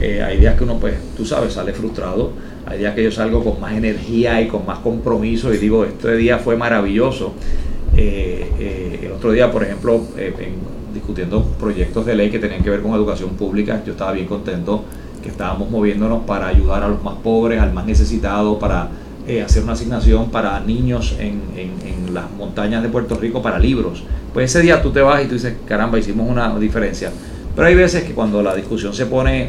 [0.00, 2.30] Eh, hay días que uno, pues, tú sabes, sale frustrado.
[2.66, 6.14] Hay días que yo salgo con más energía y con más compromiso y digo, este
[6.16, 7.34] día fue maravilloso.
[7.96, 10.00] Eh, eh, el otro día, por ejemplo,
[10.94, 14.84] discutiendo proyectos de ley que tenían que ver con educación pública, yo estaba bien contento
[15.24, 18.90] que estábamos moviéndonos para ayudar a los más pobres, al más necesitado, para
[19.26, 21.74] eh, hacer una asignación para niños en, en,
[22.12, 24.04] las montañas de Puerto Rico para libros.
[24.32, 27.10] Pues ese día tú te vas y tú dices, caramba, hicimos una diferencia.
[27.56, 29.48] Pero hay veces que cuando la discusión se pone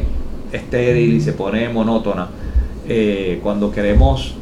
[0.50, 2.26] estéril y se pone monótona,
[2.88, 4.34] eh, cuando queremos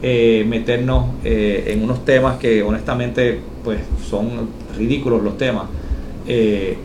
[0.00, 4.28] eh, meternos en unos temas que honestamente pues son
[4.76, 5.64] ridículos los temas,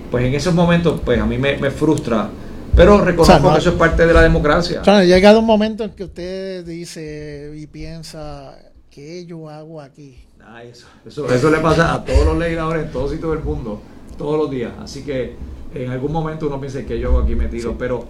[0.10, 2.30] pues en esos momentos pues a mí me, me frustra
[2.78, 4.82] pero reconozco que eso es parte de la democracia.
[4.86, 8.58] O llegado un momento en que usted dice y piensa,
[8.90, 10.24] ¿qué yo hago aquí?
[10.64, 10.88] eso,
[11.30, 13.82] eso, le pasa a todos los legisladores en todo sitio del mundo,
[14.18, 14.72] todos los días.
[14.82, 15.36] Así que
[15.76, 18.08] en algún momento uno piensa que yo hago aquí metido, pero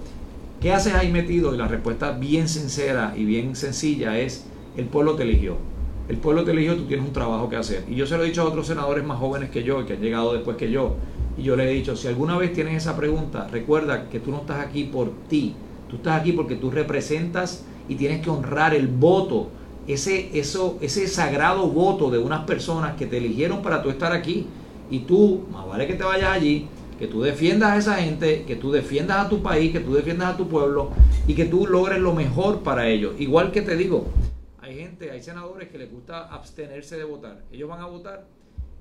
[0.62, 1.54] ¿Qué haces ahí metido?
[1.54, 5.58] Y la respuesta bien sincera y bien sencilla es, el pueblo te eligió.
[6.10, 7.84] El pueblo te eligió, tú tienes un trabajo que hacer.
[7.88, 10.02] Y yo se lo he dicho a otros senadores más jóvenes que yo, que han
[10.02, 10.96] llegado después que yo.
[11.38, 14.38] Y yo le he dicho, si alguna vez tienes esa pregunta, recuerda que tú no
[14.38, 15.56] estás aquí por ti.
[15.88, 19.50] Tú estás aquí porque tú representas y tienes que honrar el voto,
[19.88, 24.48] ese, eso, ese sagrado voto de unas personas que te eligieron para tú estar aquí.
[24.90, 28.56] Y tú, más vale que te vayas allí, que tú defiendas a esa gente, que
[28.56, 30.92] tú defiendas a tu país, que tú defiendas a tu pueblo
[31.28, 33.14] y que tú logres lo mejor para ellos.
[33.20, 34.08] Igual que te digo,
[34.60, 37.44] hay gente, hay senadores que les gusta abstenerse de votar.
[37.52, 38.26] Ellos van a votar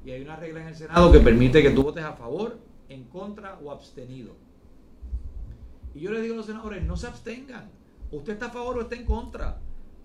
[0.06, 2.56] y hay una regla en el Senado que permite que tú votes a favor,
[2.88, 4.36] en contra o abstenido.
[5.96, 7.68] Y yo les digo a los senadores, no se abstengan.
[8.12, 9.58] Usted está a favor o está en contra,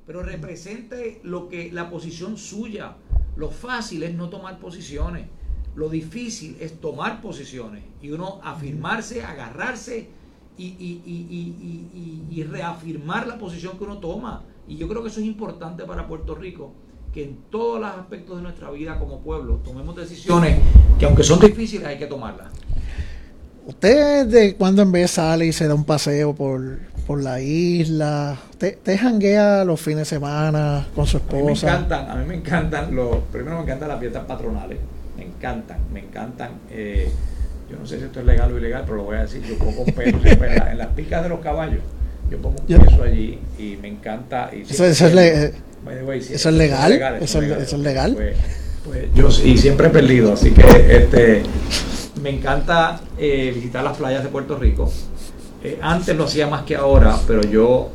[0.08, 2.96] pero represente lo que la posición suya.
[3.36, 5.28] Lo fácil es no tomar posiciones.
[5.76, 10.10] Lo difícil es tomar posiciones y uno afirmarse, agarrarse
[10.58, 14.42] y, reafirmar la posición que uno toma.
[14.68, 16.74] Y yo creo que eso es importante para Puerto Rico,
[17.14, 20.60] que en todos los aspectos de nuestra vida como pueblo tomemos decisiones
[20.98, 22.48] que aunque son difíciles hay que tomarlas.
[23.66, 28.38] ¿Usted de cuando en vez sale y se da un paseo por, por la isla?
[28.58, 31.38] ¿Te, ¿Te janguea los fines de semana con su esposa?
[31.38, 34.80] A mí me encantan, a mí me encantan los, primero me encantan las fiestas patronales
[35.22, 36.52] me encantan, me encantan.
[36.72, 37.10] Eh,
[37.70, 39.58] yo no sé si esto es legal o ilegal, pero lo voy a decir, yo
[39.58, 41.82] pongo peso en, las picas de los caballos,
[42.30, 44.50] yo pongo un peso allí y me encanta.
[44.54, 45.54] Y eso, es, legal,
[45.90, 46.92] eso, es legal,
[47.22, 48.14] eso, es legal.
[48.16, 48.38] Pues,
[48.84, 51.44] pues, yo y siempre he perdido, así que este
[52.22, 54.92] me encanta eh, visitar las playas de Puerto Rico.
[55.64, 57.92] Eh, antes lo hacía más que ahora, pero yo,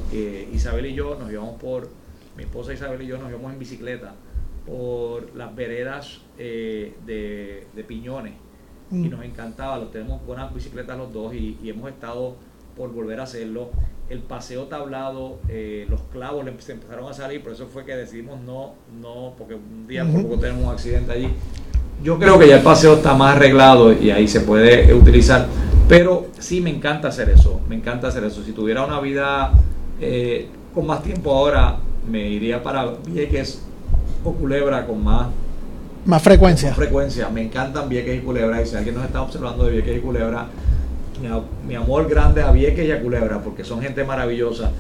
[0.52, 1.88] Isabel y yo nos llevamos por,
[2.36, 4.14] mi esposa Isabel y yo nos llevamos en bicicleta
[4.66, 8.34] por las veredas eh, de, Piñones
[8.90, 9.10] y mm.
[9.10, 12.36] nos encantaba, lo tenemos buenas bicicletas los dos y, hemos estado
[12.76, 13.70] por volver a hacerlo.
[14.08, 18.40] El paseo tablado, eh, los clavos le empezaron a salir, por eso fue que decidimos
[18.40, 21.28] no, no, porque un día por poco tenemos un accidente allí.
[22.02, 25.46] Yo creo que ya el paseo está más arreglado y ahí se puede utilizar,
[25.88, 28.44] pero sí me encanta hacer eso, me encanta hacer eso.
[28.44, 29.52] Si tuviera una vida
[30.00, 33.62] eh, con más tiempo ahora, me iría para Vieques
[34.22, 35.28] Culebra con más
[36.06, 36.72] más frecuencia.
[36.72, 37.28] frecuencia.
[37.28, 38.62] Me encantan Vieques y Culebra.
[38.62, 40.46] Y si alguien nos está observando de Vieques y Culebra,
[41.18, 44.72] mi, amor grande a Vieques y a Culebra, porque son gente maravillosa.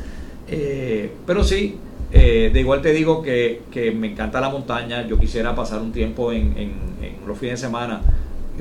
[0.48, 1.76] Eh, pero sí,
[2.12, 3.62] eh, de igual te digo que,
[3.96, 5.06] me encanta la montaña.
[5.06, 6.74] Yo quisiera pasar un tiempo en,
[7.26, 8.00] los fines de semana.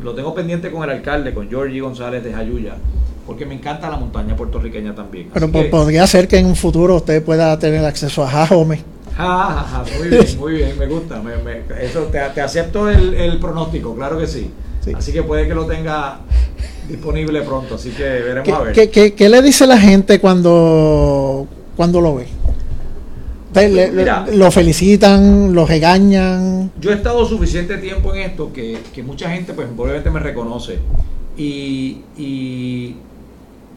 [0.01, 2.75] Lo tengo pendiente con el alcalde, con Georgie González de Jayuya
[3.25, 5.29] porque me encanta la montaña puertorriqueña también.
[5.33, 8.83] Pero podría ser que en un futuro usted pueda tener acceso a Jajome.
[9.17, 11.21] Ah, muy bien, muy bien, me gusta.
[11.81, 14.51] eso te, acepto el, pronóstico, claro que sí.
[14.93, 16.19] Así que puede que lo tenga
[16.87, 18.89] disponible pronto, así que veremos a ver.
[18.91, 22.27] ¿qué, le dice la gente cuando, cuando lo ve?
[24.33, 26.71] lo felicitan, lo regañan.
[26.79, 30.79] Yo he estado suficiente tiempo en esto que, mucha gente, pues probablemente me reconoce.
[31.37, 32.95] Y, y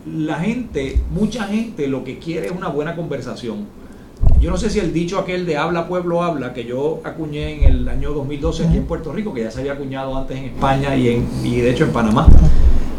[0.06, 3.66] la gente, mucha gente lo que quiere es una buena conversación
[4.40, 7.64] yo no sé si el dicho aquel de habla pueblo habla, que yo acuñé en
[7.64, 10.94] el año 2012 aquí en Puerto Rico, que ya se había acuñado antes en España
[10.94, 12.28] y, en, y de hecho en Panamá.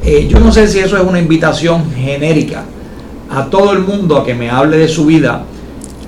[0.03, 2.65] Eh, yo no sé si eso es una invitación genérica
[3.29, 5.43] a todo el mundo a que me hable de su vida.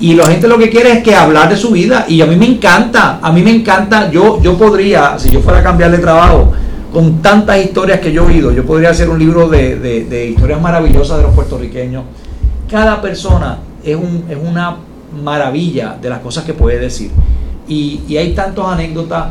[0.01, 2.05] Y la gente lo que quiere es que hablar de su vida.
[2.09, 5.59] Y a mí me encanta, a mí me encanta, yo, yo podría, si yo fuera
[5.59, 6.51] a cambiar de trabajo,
[6.91, 10.59] con tantas historias que yo he oído, yo podría hacer un libro de, de historias
[10.59, 12.03] maravillosas de los puertorriqueños.
[12.69, 14.75] Cada persona es, un, es una
[15.11, 17.11] maravilla de las cosas que puede decir.
[17.67, 19.29] Y, hay tantas anécdotas.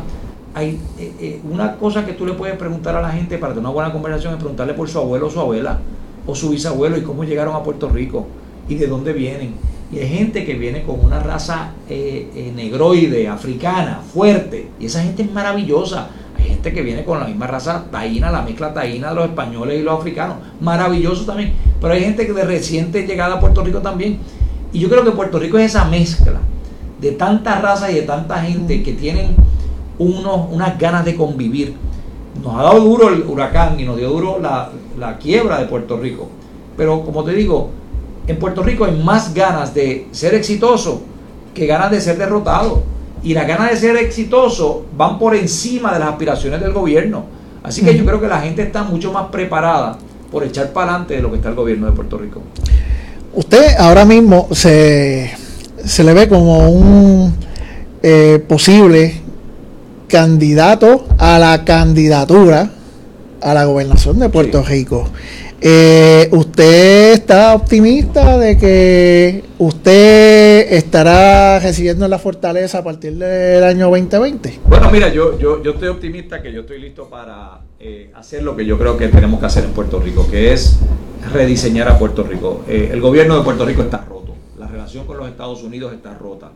[0.54, 3.66] Hay eh, eh, una cosa que tú le puedes preguntar a la gente para tener
[3.66, 5.78] una buena conversación es preguntarle por su abuelo o su abuela
[6.26, 8.26] o su bisabuelo y cómo llegaron a Puerto Rico
[8.68, 9.54] y de dónde vienen.
[9.92, 14.68] Y hay gente que viene con una raza eh, negroide, africana, fuerte.
[14.78, 16.08] Y esa gente es maravillosa.
[16.38, 19.80] Hay gente que viene con la misma raza taína, la mezcla taína de los españoles
[19.80, 20.36] y los africanos.
[20.60, 21.52] Maravilloso también.
[21.80, 24.18] Pero hay gente que de reciente llegada a Puerto Rico también.
[24.72, 26.40] Y yo creo que Puerto Rico es esa mezcla
[27.00, 29.34] de tantas razas y de tanta gente que tienen
[29.98, 31.74] unos, unas ganas de convivir.
[32.42, 35.96] Nos ha dado duro el huracán y nos dio duro la, la quiebra de Puerto
[35.96, 36.28] Rico.
[36.76, 37.70] Pero como te digo,
[38.26, 41.02] en Puerto Rico hay más ganas de ser exitoso
[41.54, 42.82] que ganas de ser derrotado.
[43.22, 47.24] Y las ganas de ser exitoso van por encima de las aspiraciones del gobierno.
[47.62, 49.98] Así que yo creo que la gente está mucho más preparada
[50.30, 52.40] por echar para adelante de lo que está el gobierno de Puerto Rico.
[53.32, 55.30] Usted ahora mismo se,
[55.84, 57.34] se le ve como un
[58.02, 59.14] eh, posible
[60.08, 62.70] candidato a la candidatura
[63.40, 65.08] a la gobernación de Puerto Rico.
[65.62, 73.16] Eh, usted ¿usted está optimista de que usted estará residiendo en la fortaleza a partir
[73.16, 74.60] del año 2020?
[74.66, 78.54] Bueno, mira, yo, yo, yo estoy optimista que yo estoy listo para eh, hacer lo
[78.56, 80.78] que yo creo que tenemos que hacer en Puerto Rico, que es
[81.32, 82.62] rediseñar a Puerto Rico.
[82.68, 86.14] Eh, el gobierno de Puerto Rico está roto, la relación con los Estados Unidos está
[86.14, 86.52] rota,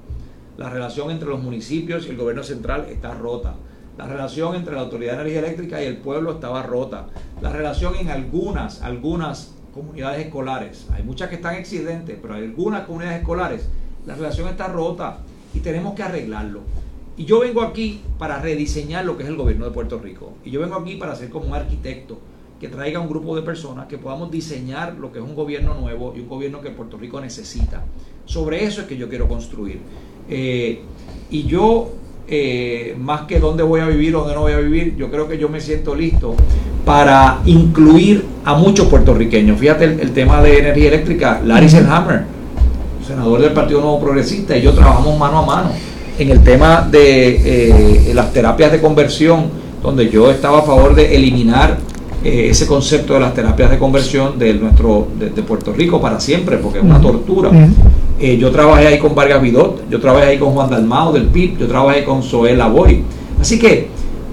[0.57, 3.55] la relación entre los municipios y el gobierno central está rota
[3.97, 7.07] la relación entre la Autoridad de Energía Eléctrica y el pueblo estaba rota.
[7.41, 12.87] La relación en algunas, algunas comunidades escolares, hay muchas que están excelentes, pero hay algunas
[12.87, 13.69] comunidades escolares,
[14.07, 15.19] la relación está rota
[15.53, 16.63] y tenemos que arreglarlo.
[17.16, 20.33] Y yo vengo aquí para rediseñar lo que es el gobierno de Puerto Rico.
[20.44, 22.18] Y yo vengo aquí para ser como un arquitecto
[22.61, 26.12] que traiga un grupo de personas que podamos diseñar lo que es un gobierno nuevo
[26.16, 27.85] y un gobierno que Puerto Rico necesita.
[28.24, 29.81] Sobre eso es que yo quiero construir.
[30.29, 30.81] Eh,
[31.31, 31.92] y yo
[32.27, 35.29] eh, más que dónde voy a vivir o dónde no voy a vivir, yo creo
[35.29, 36.35] que yo me siento listo
[36.85, 39.61] para incluir a muchos puertorriqueños.
[39.61, 42.24] Fíjate el, tema de energía eléctrica, Larry Selhammer,
[43.07, 48.11] senador del Partido Nuevo Progresista, y yo trabajamos mano a mano en el tema de
[48.11, 49.46] eh, las terapias de conversión,
[49.83, 51.79] donde yo estaba a favor de eliminar
[52.24, 56.57] eh, ese concepto de las terapias de conversión de, nuestro, de, Puerto Rico para siempre,
[56.59, 57.50] porque es una tortura.
[58.18, 61.59] Eh, yo trabajé ahí con Vargas Vidot, yo trabajé ahí con Juan Dalmao del PIB,
[61.59, 63.03] yo trabajé con Zoé Labori.
[63.40, 63.88] Así que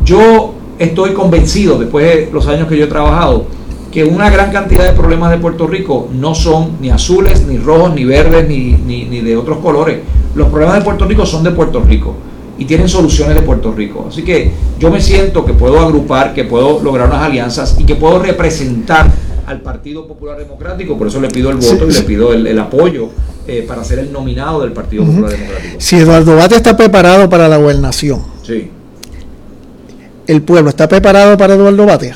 [0.06, 3.46] yo estoy convencido, después de los años que yo he trabajado,
[3.92, 7.94] que una gran cantidad de problemas de Puerto Rico no son ni azules, ni rojos,
[7.94, 9.98] ni verdes, ni, ni, ni de otros colores.
[10.36, 12.16] Los problemas de Puerto Rico son de Puerto Rico
[12.58, 14.06] y tienen soluciones de Puerto Rico.
[14.10, 17.96] Así que yo me siento que puedo agrupar, que puedo lograr unas alianzas y que
[17.96, 19.12] puedo representar
[19.48, 23.10] al Partido Popular Democrático, por eso le pido el voto y le pido el, apoyo
[23.48, 25.76] eh, para ser el nominado del Partido Popular Democrático.
[25.80, 28.70] Si Eduardo Bate está preparado para la gobernación, sí.
[30.28, 32.16] ¿el pueblo está preparado para Eduardo Batea?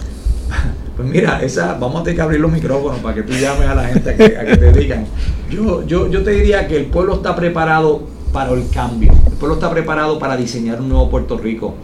[1.06, 3.86] Mira, esa, vamos a tener que abrir los micrófonos para que tú llames a la
[3.86, 5.06] gente a que, a que te digan.
[5.50, 9.14] Yo, yo, yo te diría que el pueblo está preparado para el cambio.
[9.28, 11.76] El pueblo está preparado para diseñar un nuevo Puerto Rico.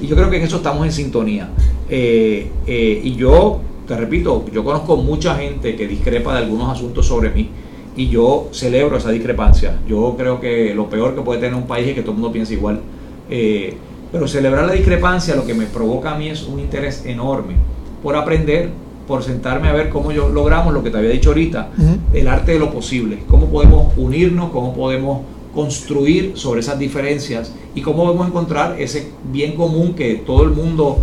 [0.00, 1.50] Y yo creo que en eso estamos en sintonía.
[1.88, 7.06] Eh, eh, y yo, te repito, yo conozco mucha gente que discrepa de algunos asuntos
[7.06, 7.50] sobre mí.
[7.96, 9.78] Y yo celebro esa discrepancia.
[9.86, 12.32] Yo creo que lo peor que puede tener un país es que todo el mundo
[12.32, 12.80] piense igual.
[13.28, 13.76] Eh,
[14.10, 17.54] pero celebrar la discrepancia lo que me provoca a mí es un interés enorme
[18.02, 18.70] por aprender,
[19.06, 21.70] por sentarme a ver cómo yo logramos lo que te había dicho ahorita,
[22.12, 25.22] el arte de lo posible, cómo podemos unirnos, cómo podemos
[25.54, 30.98] construir sobre esas diferencias y cómo podemos encontrar ese bien común que todo el mundo,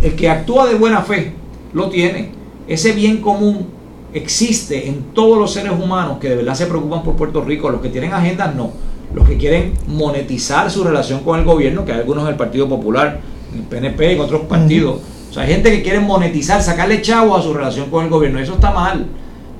[0.00, 1.32] el que actúa de buena fe,
[1.72, 2.30] lo tiene.
[2.68, 3.66] Ese bien común
[4.12, 7.70] existe en todos los seres humanos que de verdad se preocupan por Puerto Rico.
[7.70, 8.70] Los que tienen agendas no.
[9.14, 12.68] Los que quieren monetizar su relación con el gobierno, que hay algunos en el Partido
[12.68, 13.20] Popular,
[13.52, 15.00] en el PNP, en otros partidos.
[15.30, 18.40] O sea, hay gente que quiere monetizar, sacarle chavo a su relación con el gobierno.
[18.40, 19.06] Eso está mal.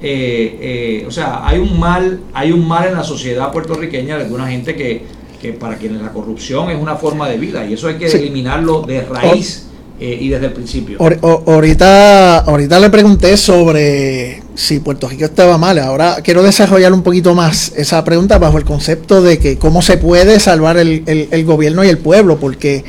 [0.02, 0.59] Eh,
[1.02, 4.48] eh, o sea, hay un mal, hay un mal en la sociedad puertorriqueña de alguna
[4.48, 5.04] gente que,
[5.40, 8.83] que para quienes la corrupción es una forma de vida y eso hay que eliminarlo
[8.83, 9.66] de raíz
[10.00, 10.98] eh, y desde el principio.
[11.00, 15.78] ahorita, ahorita le pregunté sobre si Puerto Rico estaba mal.
[15.78, 19.98] Ahora quiero desarrollar un poquito más esa pregunta bajo el concepto de que cómo se
[19.98, 22.85] puede salvar el, el, el gobierno y el pueblo, porque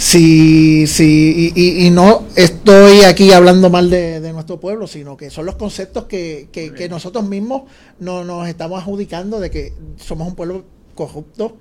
[0.00, 5.56] Sí, sí, y, no estoy aquí hablando mal de, nuestro pueblo, sino que son los
[5.56, 7.64] conceptos que, que, nosotros mismos
[7.98, 11.58] no, nos estamos adjudicando de que somos un pueblo corrupto,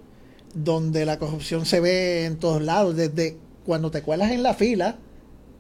[0.54, 5.00] donde la corrupción se ve en todos lados, desde cuando te cuelas en la fila,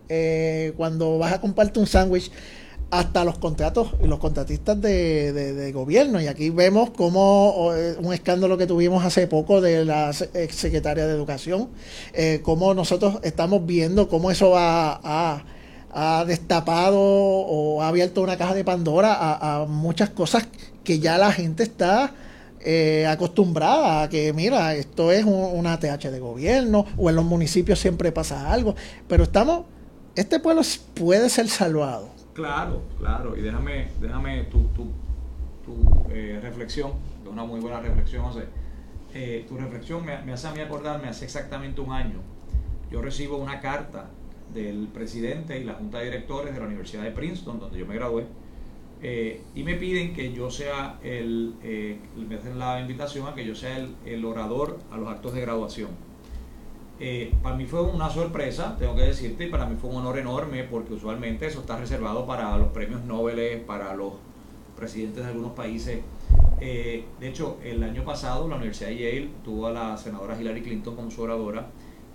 [0.07, 2.31] eh, cuando vas a comprarte un sándwich,
[2.91, 6.19] hasta los contratos y los contratistas de, gobierno.
[6.21, 11.05] Y aquí vemos como eh, un escándalo que tuvimos hace poco de la ex secretaria
[11.05, 11.69] de Educación,
[12.13, 15.43] eh, cómo nosotros estamos viendo cómo eso ha,
[15.91, 20.47] ha, destapado o ha abierto una caja de Pandora a, muchas cosas
[20.83, 22.13] que ya la gente está
[22.59, 27.79] eh, acostumbrada a que, mira, esto es una TH de gobierno o en los municipios
[27.79, 28.75] siempre pasa algo,
[29.07, 29.65] pero estamos,
[30.15, 30.61] este pueblo
[30.93, 33.35] puede ser salvado Claro, claro.
[33.35, 34.85] Y déjame, déjame tu, tu,
[35.65, 38.45] tu eh, reflexión, de una muy buena reflexión, José.
[39.13, 42.19] Eh, tu reflexión me, hace a mí acordarme, hace exactamente un año,
[42.89, 44.09] yo recibo una carta
[44.53, 47.95] del presidente y la junta de directores de la Universidad de Princeton, donde yo me
[47.95, 48.25] gradué,
[49.01, 51.55] eh, y me piden que yo sea el,
[52.15, 55.41] me hacen la invitación a que yo sea el, el orador a los actos de
[55.41, 55.89] graduación.
[57.01, 60.17] Eh, para mí fue una sorpresa, tengo que decirte, y para mí fue un honor
[60.17, 64.13] enorme porque usualmente eso está reservado para los premios Nobel, para los
[64.75, 66.01] presidentes de algunos países.
[66.59, 70.61] Eh, de hecho, el año pasado la Universidad de Yale tuvo a la senadora Hillary
[70.61, 71.67] Clinton como su oradora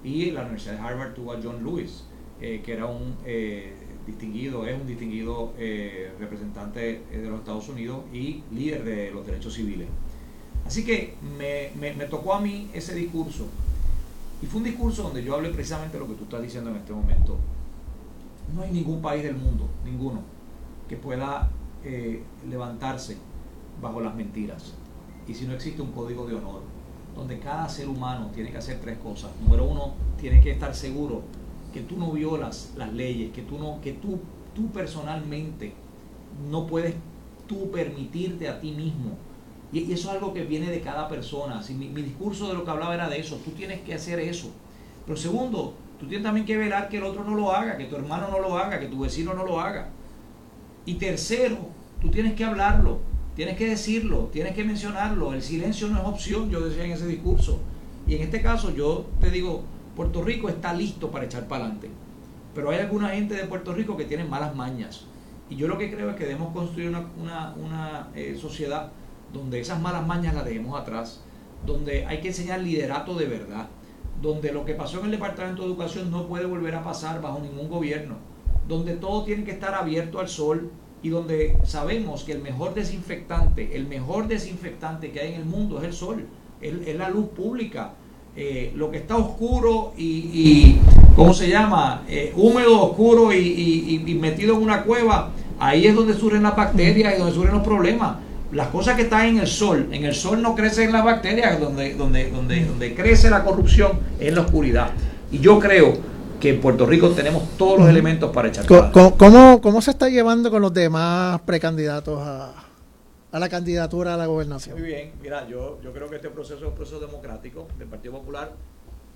[0.02, 2.04] y la Universidad de Harvard tuvo a John Lewis,
[2.42, 3.16] eh, que era un
[4.06, 5.54] distinguido, es un distinguido
[6.18, 9.88] representante de los Estados Unidos y líder de los derechos civiles.
[10.66, 13.46] Así que me, me, tocó a mí ese discurso.
[14.44, 16.92] Y fue un discurso donde yo hablé precisamente lo que tú estás diciendo en este
[16.92, 17.38] momento.
[18.54, 20.20] No hay ningún país del mundo, ninguno,
[20.86, 21.50] que pueda
[21.82, 23.16] eh, levantarse
[23.80, 24.74] bajo las mentiras.
[25.26, 26.60] Y si no existe un código de honor,
[27.16, 29.30] donde cada ser humano tiene que hacer tres cosas.
[29.40, 31.22] Número uno, tiene que estar seguro
[31.72, 34.20] que tú no violas las leyes, que tú no, que tú,
[34.54, 35.72] tú personalmente
[36.50, 36.94] no puedes
[37.46, 39.12] tú permitirte a ti mismo
[39.74, 41.62] y, eso es algo que viene de cada persona.
[41.62, 44.50] Si mi, discurso de lo que hablaba era de eso, tú tienes que hacer eso.
[45.04, 47.96] Pero segundo, tú tienes también que velar que el otro no lo haga, que tu
[47.96, 49.88] hermano no lo haga, que tu vecino no lo haga.
[50.86, 51.58] Y tercero,
[52.00, 53.00] tú tienes que hablarlo,
[53.34, 55.34] tienes que decirlo, tienes que mencionarlo.
[55.34, 57.58] El silencio no es opción, yo decía en ese discurso.
[58.06, 59.64] Y en este caso yo te digo,
[59.96, 61.90] Puerto Rico está listo para echar para adelante.
[62.54, 65.06] Pero hay alguna gente de Puerto Rico que tiene malas mañas.
[65.50, 68.92] Y yo lo que creo es que debemos construir una, eh, sociedad
[69.34, 71.20] donde esas malas mañas las dejemos atrás,
[71.66, 73.66] donde hay que enseñar liderato de verdad,
[74.22, 77.40] donde lo que pasó en el Departamento de Educación no puede volver a pasar bajo
[77.40, 78.14] ningún gobierno,
[78.68, 80.70] donde todo tiene que estar abierto al sol
[81.02, 85.78] y donde sabemos que el mejor desinfectante, el mejor desinfectante que hay en el mundo
[85.78, 86.26] es el sol,
[86.62, 87.92] es, la luz pública.
[88.36, 90.76] Eh, lo que está oscuro y,
[91.14, 92.02] ¿cómo se llama?
[92.08, 97.14] Eh, húmedo, oscuro y, y, metido en una cueva, ahí es donde surgen las bacterias
[97.14, 98.16] y donde surgen los problemas
[98.54, 101.94] las cosas que están en el sol, en el sol no crecen las bacterias, donde,
[101.94, 104.90] donde, donde, donde crece la corrupción es en la oscuridad.
[105.32, 105.94] Y yo creo
[106.40, 110.50] que en Puerto Rico tenemos todos los elementos para echar ¿Cómo, ¿Cómo, se está llevando
[110.50, 112.54] con los demás precandidatos a,
[113.32, 114.78] a, la candidatura a la gobernación?
[114.78, 118.14] Muy bien, mira, yo, yo creo que este proceso es un proceso democrático del Partido
[118.14, 118.52] Popular,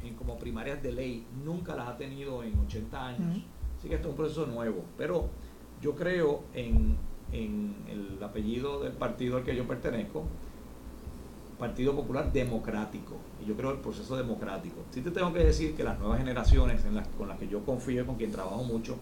[0.02, 3.42] en, como primarias de ley, nunca las ha tenido en 80 años.
[3.78, 5.28] Así que esto es un proceso nuevo, pero
[5.80, 6.96] yo creo en
[7.32, 10.24] en el apellido del partido al que yo pertenezco,
[11.58, 13.16] Partido Popular Democrático.
[13.42, 14.76] Y yo creo el proceso democrático.
[14.90, 17.64] Sí te tengo que decir que las nuevas generaciones en las, con las que yo
[17.64, 18.96] confío y con quien trabajo mucho,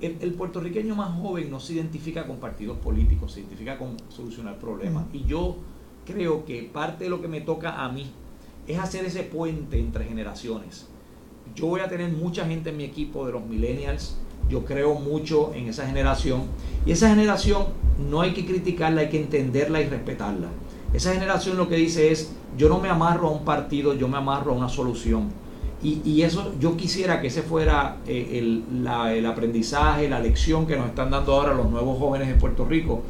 [0.00, 5.04] el, puertorriqueño más joven no se identifica con partidos políticos, se identifica con solucionar problemas.
[5.12, 5.56] Y yo
[6.06, 8.10] creo que parte de lo que me toca a mí
[8.66, 10.86] es hacer ese puente entre generaciones.
[11.54, 14.16] Yo voy a tener mucha gente en mi equipo de los millennials,
[14.48, 16.42] yo creo mucho en esa generación.
[16.86, 17.66] Y esa generación
[18.10, 20.48] no hay que criticarla, hay que entenderla y respetarla.
[20.92, 24.16] Esa generación lo que dice es, yo no me amarro a un partido, yo me
[24.16, 25.28] amarro a una solución.
[25.80, 31.12] Y, eso yo quisiera que ese fuera eh, el, aprendizaje, la lección que nos están
[31.12, 33.02] dando ahora los nuevos jóvenes de Puerto Rico.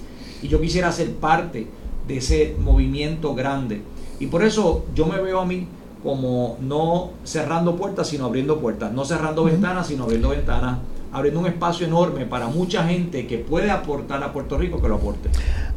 [0.43, 1.67] Y yo quisiera ser parte
[2.07, 3.81] de ese movimiento grande.
[4.21, 5.67] Y por eso yo me veo a mí
[6.03, 8.93] como no cerrando puertas, sino abriendo puertas.
[8.93, 10.79] No cerrando ventanas, sino abriendo ventanas
[11.13, 14.97] abriendo un espacio enorme para mucha gente que puede aportar a Puerto Rico que lo
[14.97, 15.29] aporte.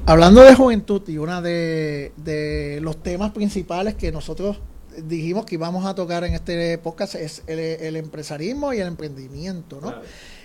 [0.05, 4.59] Hablando de juventud y uno de, los temas principales que nosotros
[4.97, 9.93] dijimos que íbamos a tocar en este podcast es el, empresarismo y el emprendimiento, ¿no?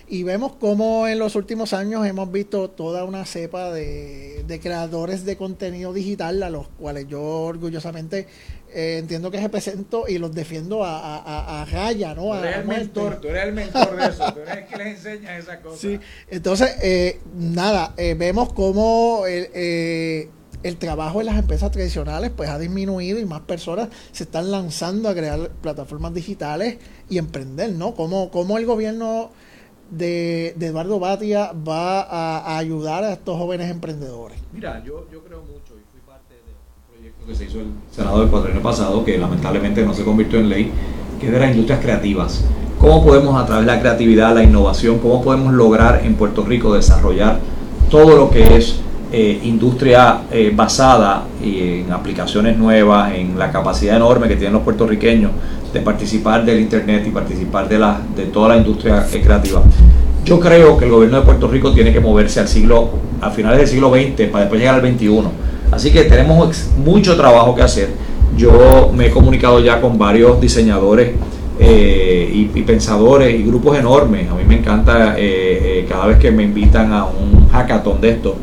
[0.09, 5.25] Y vemos cómo en los últimos años hemos visto toda una cepa de, de creadores
[5.25, 8.27] de contenido digital a los cuales yo orgullosamente
[8.73, 12.23] eh, entiendo que represento y los defiendo a, a, raya, ¿no?
[12.23, 14.87] Tú eres el mentor, tú eres el mentor de eso, tú eres el que les
[14.87, 15.77] enseña esa cosa.
[15.77, 15.99] Sí,
[16.29, 19.49] entonces, eh, nada, eh, vemos cómo el,
[20.63, 25.09] el trabajo en las empresas tradicionales pues ha disminuido y más personas se están lanzando
[25.09, 26.77] a crear plataformas digitales
[27.09, 27.93] y emprender, ¿no?
[27.93, 29.31] Cómo, cómo el gobierno
[29.89, 34.37] de, de Eduardo Batia va a, ayudar a estos jóvenes emprendedores.
[34.51, 35.66] Mira, yo, yo creo mucho
[37.27, 40.71] que se hizo el Senado del cuatrienio pasado, que lamentablemente no se convirtió en ley,
[41.19, 42.45] que es de las industrias creativas.
[42.79, 46.73] ¿Cómo podemos a través de la creatividad, la innovación, cómo podemos lograr en Puerto Rico
[46.73, 47.39] desarrollar
[47.89, 48.79] todo lo que es
[49.11, 55.31] eh, industria eh, basada en aplicaciones nuevas, en la capacidad enorme que tienen los puertorriqueños
[55.73, 59.61] de participar del Internet y participar de, la, de toda la industria eh, creativa?
[60.23, 63.59] Yo creo que el gobierno de Puerto Rico tiene que moverse al siglo, a finales
[63.59, 65.23] del siglo XX para después llegar al XXI
[65.71, 67.89] Así que tenemos mucho trabajo que hacer.
[68.37, 71.11] Yo me he comunicado ya con varios diseñadores
[71.59, 74.29] eh, y, pensadores y grupos enormes.
[74.29, 78.09] A mí me encanta eh, eh, cada vez que me invitan a un hackathon de
[78.09, 78.35] esto,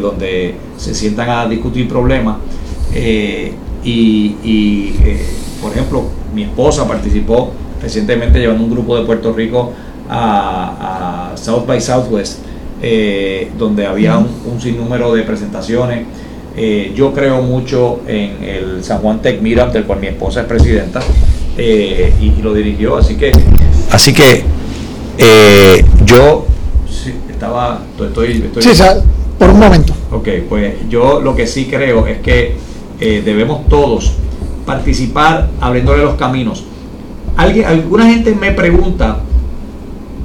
[0.00, 2.36] donde se sientan a discutir problemas.
[3.84, 4.94] y,
[5.60, 6.04] por ejemplo,
[6.34, 9.72] mi esposa participó recientemente llevando un grupo de Puerto Rico
[10.08, 12.40] a, South by Southwest,
[13.58, 16.06] donde había un sinnúmero de presentaciones
[16.56, 20.46] eh, yo creo mucho en el San Juan Tech Meetup, del cual mi esposa es
[20.46, 21.00] presidenta
[21.56, 22.96] eh, y, lo dirigió.
[22.96, 23.32] Así que,
[23.90, 24.44] así que
[25.18, 26.46] eh, yo
[27.02, 27.80] Sí, estaba.
[28.00, 28.82] Estoy, estoy, sí,
[29.38, 29.92] por un momento.
[30.12, 32.56] Ok, pues yo lo que sí creo es que
[33.00, 34.12] eh, debemos todos
[34.64, 36.64] participar abriéndole los caminos.
[37.36, 39.18] Alguien, alguna gente me pregunta,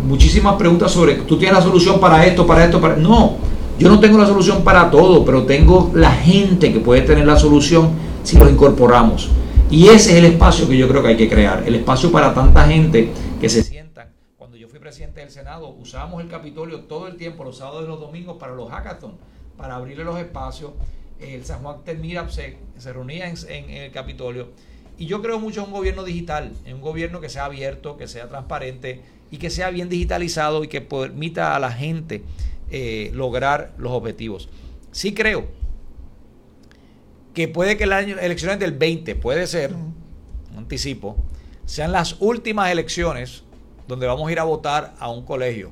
[0.08, 2.98] muchísimas preguntas sobre, ¿tú tienes la solución para esto, para esto, para...
[2.98, 3.38] No,
[3.80, 7.38] yo no tengo la solución para todo, pero tengo la gente que puede tener la
[7.38, 7.92] solución
[8.24, 9.30] si lo incorporamos.
[9.70, 12.34] Y ese es el espacio que yo creo que hay que crear, el espacio para
[12.34, 14.10] tanta gente que se sientan.
[14.36, 17.88] Cuando yo fui presidente del Senado, usábamos el Capitolio todo el tiempo, los sábados y
[17.88, 19.16] los domingos, para los hackathons,
[19.58, 20.72] para abrirle los espacios.
[21.20, 24.48] El San Juan Termira se, se reunía en, el Capitolio.
[24.98, 28.08] Y yo creo mucho en un gobierno digital, en un gobierno que sea abierto, que
[28.08, 32.24] sea transparente y que sea bien digitalizado y que permita a la gente
[32.72, 34.50] eh, lograr los objetivos.
[34.92, 35.48] Sí creo
[37.34, 39.94] que puede que las elecciones del 20, puede ser, un
[40.58, 41.18] anticipo,
[41.66, 43.44] sean las últimas elecciones
[43.88, 45.72] donde vamos a ir a votar a un colegio.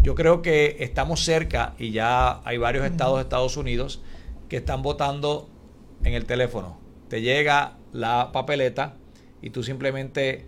[0.00, 4.02] Yo creo que estamos cerca y ya hay varios estados de Estados Unidos
[4.48, 5.48] que están votando
[6.02, 6.78] en el teléfono.
[7.08, 8.96] Te llega la papeleta
[9.40, 10.46] y tú simplemente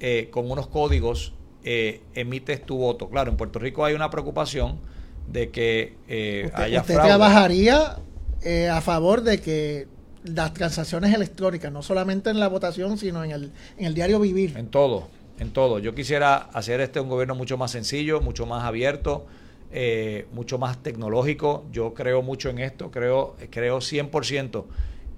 [0.00, 3.10] eh, con unos códigos eh, emites tu voto.
[3.10, 4.80] Claro, en Puerto Rico hay una preocupación
[5.26, 7.96] de que eh, haya usted trabajaría
[8.42, 9.88] eh, a favor de que
[10.24, 14.56] las transacciones electrónicas, no solamente en la votación, sino en el, en el diario vivir.
[14.56, 15.08] En todo,
[15.38, 15.78] en todo.
[15.78, 19.26] Yo quisiera hacer este un gobierno mucho más sencillo, mucho más abierto,
[19.70, 21.64] eh, mucho más tecnológico.
[21.72, 24.64] Yo creo mucho en esto, creo, creo 100%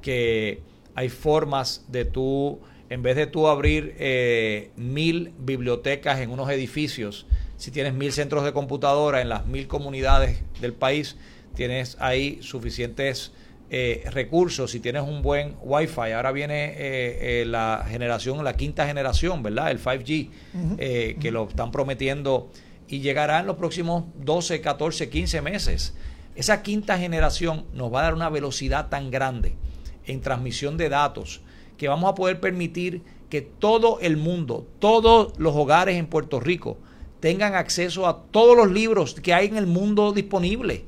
[0.03, 0.61] que
[0.95, 7.27] hay formas de tú, en vez de tú abrir eh, mil bibliotecas en unos edificios,
[7.57, 11.17] si tienes mil centros de computadora en las mil comunidades del país,
[11.55, 13.33] tienes ahí suficientes
[13.69, 18.87] eh, recursos, si tienes un buen Wi-Fi, ahora viene eh, eh, la generación, la quinta
[18.87, 19.73] generación, ¿verdad?
[19.73, 22.51] El 5G, que lo están prometiendo
[22.87, 25.95] y llegará en los próximos 12, 14, 15 meses.
[26.37, 29.57] Esa quinta generación nos va a dar una velocidad tan grande
[30.05, 31.41] en transmisión de datos
[31.77, 36.79] que vamos a poder permitir que todo el mundo, todos los hogares en Puerto Rico
[37.21, 40.83] tengan acceso a todos los libros que hay en el mundo disponibles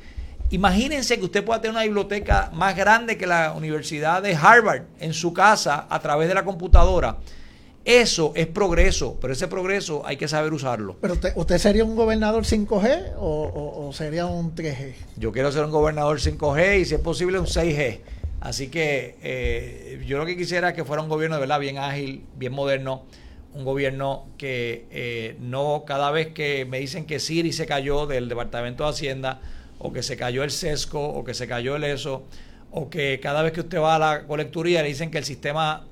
[0.50, 5.12] Imagínense que usted pueda tener una biblioteca más grande que la Universidad de Harvard en
[5.12, 7.18] su casa a través de la computadora.
[7.84, 10.96] Eso es progreso, pero ese progreso hay que saber usarlo.
[11.02, 14.94] ¿Pero usted, sería un gobernador 5G o, sería un 3G?
[15.16, 18.00] Yo quiero ser un gobernador 5G y si es posible un 6G.
[18.40, 21.76] Así que eh, yo lo que quisiera es que fuera un gobierno de verdad bien
[21.76, 23.02] ágil, bien moderno,
[23.54, 28.28] un gobierno que eh, no cada vez que me dicen que Siri se cayó del
[28.28, 29.40] Departamento de Hacienda,
[29.78, 32.24] o que se cayó el sesco, o que se cayó el eso,
[32.70, 35.84] o que cada vez que usted va a la colecturía le dicen que el sistema,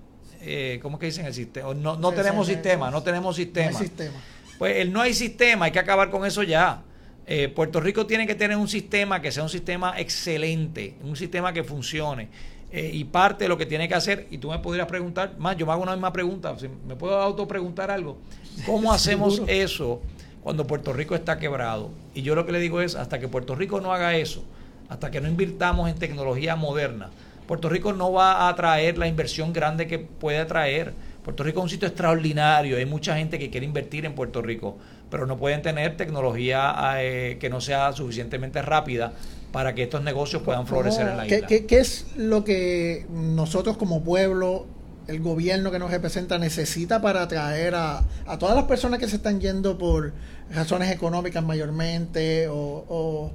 [0.43, 1.73] eh, ¿cómo es que dicen el sistema?
[1.75, 3.71] No, no tenemos sistema, no tenemos sistema.
[3.71, 4.23] No hay sistema.
[4.59, 6.83] Pues el no hay sistema, hay que acabar con eso ya.
[7.27, 11.53] Eh, Puerto Rico tiene que tener un sistema que sea un sistema excelente, un sistema
[11.53, 12.29] que funcione.
[12.77, 15.57] Eh, y parte de lo que tiene que hacer, y tú me podrías preguntar, más,
[15.57, 16.55] yo me hago una misma pregunta,
[16.87, 18.19] ¿me puedo autopreguntar algo?
[18.67, 20.03] ¿Cómo hacemos eso?
[20.47, 21.91] cuando Puerto Rico está quebrado.
[22.15, 24.45] Y yo lo que le digo es, hasta que Puerto Rico no haga eso,
[24.89, 27.11] hasta que no invirtamos en tecnología moderna,
[27.49, 30.95] Puerto Rico no va a atraer la inversión grande que puede atraer.
[31.25, 34.79] Puerto Rico es un sitio extraordinario, hay mucha gente que quiere invertir en Puerto Rico,
[35.11, 39.15] pero no pueden tener tecnología eh, que no sea suficientemente rápida
[39.53, 41.47] para que estos negocios puedan florecer en la isla.
[41.47, 44.67] ¿qué, ¿Qué es lo que nosotros como pueblo
[45.09, 49.17] el gobierno que nos representa necesita para atraer a, a, todas las personas que se
[49.17, 50.13] están yendo por
[50.53, 53.31] razones económicas mayormente o, o,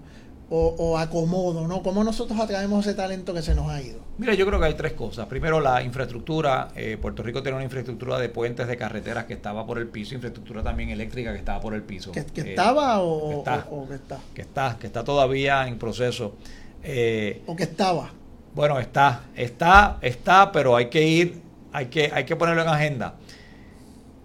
[0.98, 1.82] acomodo, ¿no?
[1.82, 4.00] ¿Cómo nosotros atraemos ese talento que se nos ha ido?
[4.18, 5.28] Mira, yo creo que hay tres cosas.
[5.28, 6.70] Primero, la infraestructura.
[6.76, 10.16] Eh, Puerto Rico tiene una infraestructura de puentes, de carreteras que estaba por el piso,
[10.16, 12.12] infraestructura también eléctrica que estaba por el piso.
[12.12, 14.20] ¿Que, eh, estaba o está, que está?
[14.34, 16.36] Que está, que está todavía en proceso.
[16.84, 18.12] Eh, ¿O que estaba?
[18.54, 23.16] Bueno, está, está, está, pero hay que ir hay que, hay que ponerlo en agenda.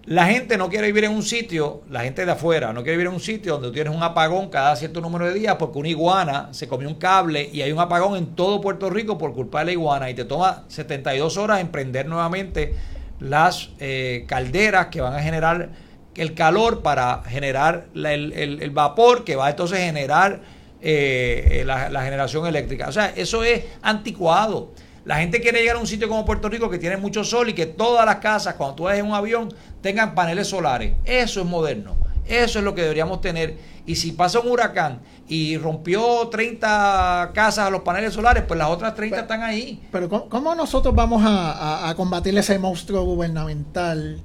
[0.07, 3.07] La gente no quiere vivir en un sitio, la gente de afuera no quiere vivir
[3.07, 6.47] en un sitio donde tienes un apagón cada cierto número de días porque una iguana
[6.51, 9.65] se comió un cable y hay un apagón en todo Puerto Rico por culpa de
[9.65, 12.73] la iguana y te toma 72 horas en prender nuevamente
[13.19, 15.71] las eh, calderas que van a generar
[16.15, 20.39] el calor para generar el, vapor que va a entonces generar
[20.81, 22.87] eh, la, la generación eléctrica.
[22.87, 24.71] O sea, eso es anticuado.
[25.07, 27.53] La gente quiere llegar a un sitio como Puerto Rico que tiene mucho sol y
[27.53, 29.47] que todas las casas, cuando tú vas en un avión,
[29.79, 30.95] tengan paneles solares.
[31.05, 31.95] Eso es moderno.
[32.27, 33.55] Eso es lo que deberíamos tener.
[33.85, 34.99] Y si pasa un huracán
[35.29, 39.81] y rompió 30 casas a los paneles solares, pues las otras 30 están ahí.
[39.93, 44.19] Pero ¿cómo, nosotros vamos a, a, combatir ese monstruo gubernamental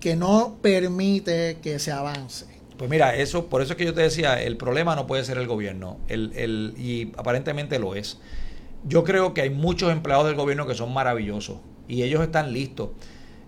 [0.00, 2.46] que no permite que se avance?
[2.78, 5.36] Pues mira, eso, por eso es que yo te decía, el problema no puede ser
[5.36, 8.18] el gobierno, el, el, y aparentemente lo es.
[8.84, 12.90] Yo creo que hay muchos empleados del gobierno que son maravillosos y ellos están listos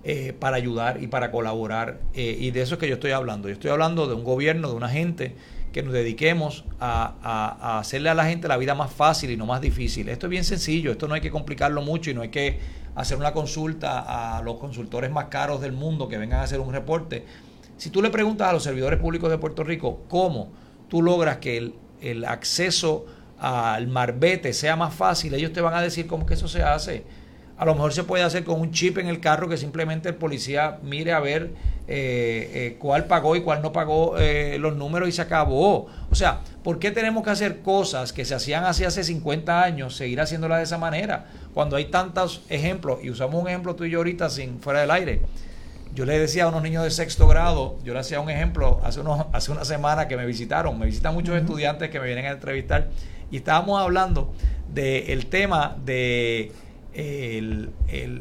[0.04, 2.00] eh, para ayudar y para colaborar.
[2.12, 3.48] Eh, y de eso es que yo estoy hablando.
[3.48, 5.34] Yo estoy hablando de un gobierno, de una gente
[5.72, 9.60] que nos dediquemos a, hacerle a la gente la vida más fácil y no más
[9.60, 10.08] difícil.
[10.08, 12.60] Esto es bien sencillo, esto no hay que complicarlo mucho y no hay que
[12.94, 16.72] hacer una consulta a los consultores más caros del mundo que vengan a hacer un
[16.72, 17.24] reporte.
[17.76, 20.52] Si tú le preguntas a los servidores públicos de Puerto Rico cómo
[20.88, 23.06] tú logras que el, el acceso
[23.44, 27.04] al marbete sea más fácil, ellos te van a decir cómo que eso se hace.
[27.58, 30.14] A lo mejor se puede hacer con un chip en el carro que simplemente el
[30.14, 31.50] policía mire a ver
[31.86, 35.88] eh, eh, cuál pagó y cuál no pagó eh, los números y se acabó.
[36.10, 39.94] O sea, ¿por qué tenemos que hacer cosas que se hacían hace hace 50 años,
[39.94, 41.26] seguir haciéndolas de esa manera?
[41.52, 44.90] Cuando hay tantos ejemplos, y usamos un ejemplo tú y yo ahorita sin fuera del
[44.90, 45.20] aire.
[45.94, 49.00] Yo le decía a unos niños de sexto grado, yo le hacía un ejemplo hace,
[49.00, 52.30] unos, hace una semana que me visitaron, me visitan muchos estudiantes que me vienen a
[52.30, 52.88] entrevistar
[53.30, 54.32] y estábamos hablando
[54.72, 56.52] del tema de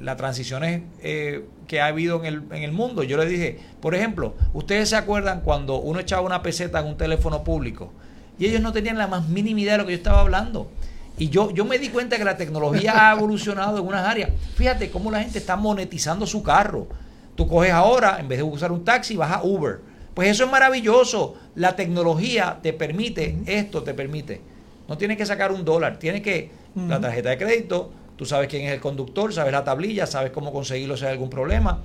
[0.02, 3.04] las transiciones eh, que ha habido en el, en el mundo.
[3.04, 6.98] Yo le dije, por ejemplo, ustedes se acuerdan cuando uno echaba una peseta en un
[6.98, 7.92] teléfono público
[8.40, 10.70] y ellos no tenían la más mínima idea de lo que yo estaba hablando.
[11.18, 14.32] Y yo, yo me di cuenta que la tecnología ha evolucionado en unas áreas.
[14.56, 16.88] Fíjate cómo la gente está monetizando su carro.
[17.36, 19.82] Tú coges ahora, en vez de usar un taxi, vas a Uber.
[20.14, 21.36] Pues eso es maravilloso.
[21.56, 24.42] La tecnología te permite, esto te permite.
[24.88, 28.66] No tienes que sacar un dólar, tienes que, la tarjeta de crédito, Tú sabes quién
[28.66, 31.82] es el conductor, sabes la tablilla, sabes cómo conseguirlo si hay algún problema.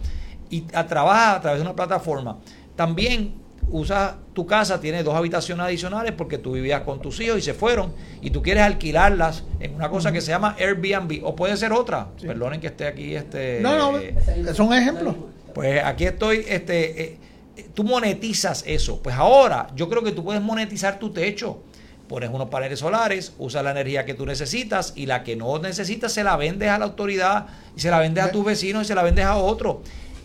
[0.51, 2.38] Y a, trabaja a través de una plataforma.
[2.76, 3.34] También
[3.70, 7.55] usa tu casa, tiene dos habitaciones adicionales porque tú vivías con tus hijos y se
[7.55, 7.92] fueron
[8.22, 12.09] y tú quieres alquilarlas en una cosa que se llama Airbnb o puede ser otra.
[12.20, 15.14] Perdonen que esté aquí este No, no, es un ejemplo.
[15.55, 17.18] Pues aquí estoy este eh,
[17.74, 19.03] tú monetizas eso.
[19.03, 21.62] Pues ahora yo creo que tú puedes monetizar tu techo
[22.09, 26.12] pones unos paneles solares, usas la energía que tú necesitas y la que no necesitas
[26.12, 27.46] se la vendes a la autoridad
[27.76, 29.82] y se la vendes a tus vecinos y se la vendes a otro.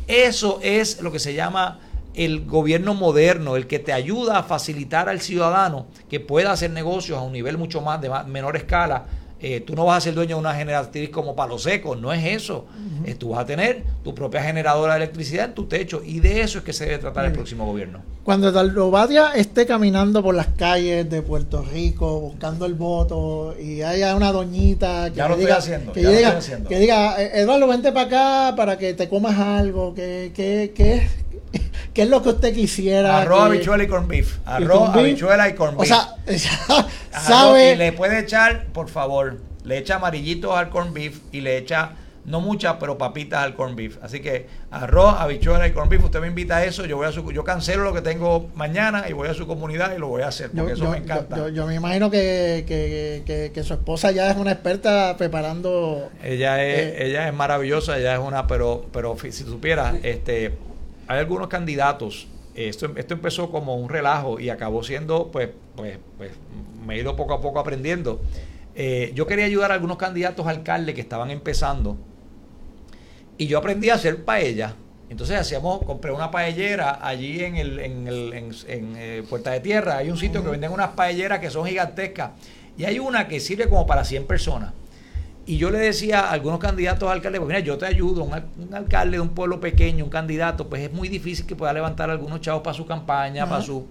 [0.07, 1.79] Eso es lo que se llama
[2.15, 7.17] el gobierno moderno, el que te ayuda a facilitar al ciudadano que pueda hacer negocios
[7.17, 9.05] a un nivel mucho más de menor escala
[9.45, 12.23] eh, tú no vas a ser dueño de una generatriz como palo seco, no es
[12.23, 12.65] eso.
[13.03, 16.41] Eh, tú vas a tener tu propia generadora de electricidad en tu techo y de
[16.41, 17.99] eso es que se debe tratar el próximo gobierno.
[18.23, 24.15] Cuando Badia esté caminando por las calles de Puerto Rico buscando el voto y haya
[24.15, 25.59] una doñita que, diga,
[25.93, 26.39] que, diga,
[26.69, 31.05] que diga, eh, Eduardo, vente para acá para que te comas algo, que, que, que,
[31.93, 33.19] ¿Qué es lo que usted quisiera?
[33.19, 34.39] Arroz, habichuela y corn beef.
[34.45, 35.91] Arroz, habichuela y corn beef.
[35.91, 36.87] O sea,
[37.21, 37.73] sabe.
[37.73, 41.91] Y le puede echar, por favor, le echa amarillitos al corn beef y le echa,
[42.25, 43.97] no muchas, pero papitas al corn beef.
[44.01, 47.11] Así que arroz, habichuela y corn beef, usted me invita a eso, yo voy a
[47.11, 50.23] su, yo cancelo lo que tengo mañana y voy a su comunidad y lo voy
[50.23, 51.49] a hacer, porque eso me encanta.
[51.49, 56.09] Yo, me imagino que, que, que, su esposa ya es una experta preparando.
[56.23, 60.53] Ella es, eh, ella es maravillosa, ella es una, pero, pero si supieras, este
[61.08, 66.32] hay algunos candidatos, esto, esto empezó como un relajo y acabó siendo, pues, pues, pues
[66.86, 68.22] me he ido poco a poco aprendiendo.
[68.76, 71.97] Eh, yo quería ayudar a algunos candidatos alcaldes que estaban empezando
[73.38, 74.76] y yo aprendí a hacer paella.
[75.10, 78.34] Entonces hacíamos, compré una paellera allí en, el, en, el,
[78.68, 79.97] en, eh, Puerta de Tierra.
[79.97, 82.32] Hay un sitio que venden unas paelleras que son gigantescas.
[82.78, 84.74] Y hay una que sirve como para 100 personas.
[85.45, 88.73] Y yo le decía a algunos candidatos a alcalde, pues mira, yo te ayudo, un,
[88.73, 92.39] alcalde de un pueblo pequeño, un candidato, pues es muy difícil que pueda levantar algunos
[92.39, 93.85] chavos para su campaña, para su...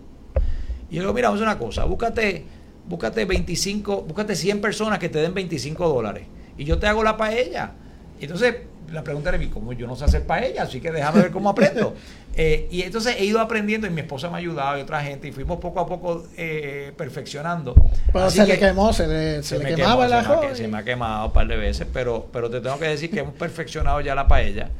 [0.90, 2.46] Y yo le digo, mira, vamos a una cosa, búscate,
[2.88, 6.26] búscate 25, búscate 100 personas que te den 25 dólares
[6.56, 7.72] y yo te hago la paella.
[8.20, 8.54] Entonces,
[8.92, 10.64] la pregunta era, ¿cómo yo no sé hacer paella?
[10.64, 11.94] Así que déjame ver cómo aprendo.
[12.34, 15.28] Eh, y entonces he ido aprendiendo y mi esposa me ha ayudado y otra gente
[15.28, 17.74] y fuimos poco a poco eh, perfeccionando.
[18.10, 20.40] Pero se le quemó, se le, se le quemaba el ajo.
[20.54, 23.20] Se, me ha quemado un par de veces, pero, pero te tengo que decir que
[23.20, 24.70] hemos perfeccionado ya la paella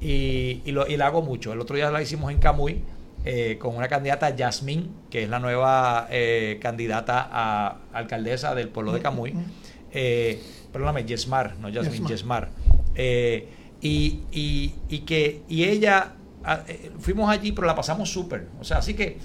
[0.00, 1.52] y, y, lo, y la hago mucho.
[1.52, 2.82] El otro día la hicimos en Camuy
[3.26, 6.08] eh, con una candidata Yasmín, que es la nueva
[6.62, 9.34] candidata a alcaldesa del pueblo de Camuy.
[9.92, 10.42] Eh,
[10.72, 12.48] perdóname, Yesmar, no Yasmín, Yesmar.
[13.82, 16.14] Y, y, y, que, y ella
[16.44, 18.48] Ah, eh, fuimos allí, pero la pasamos súper.
[18.60, 19.18] O sea, así que,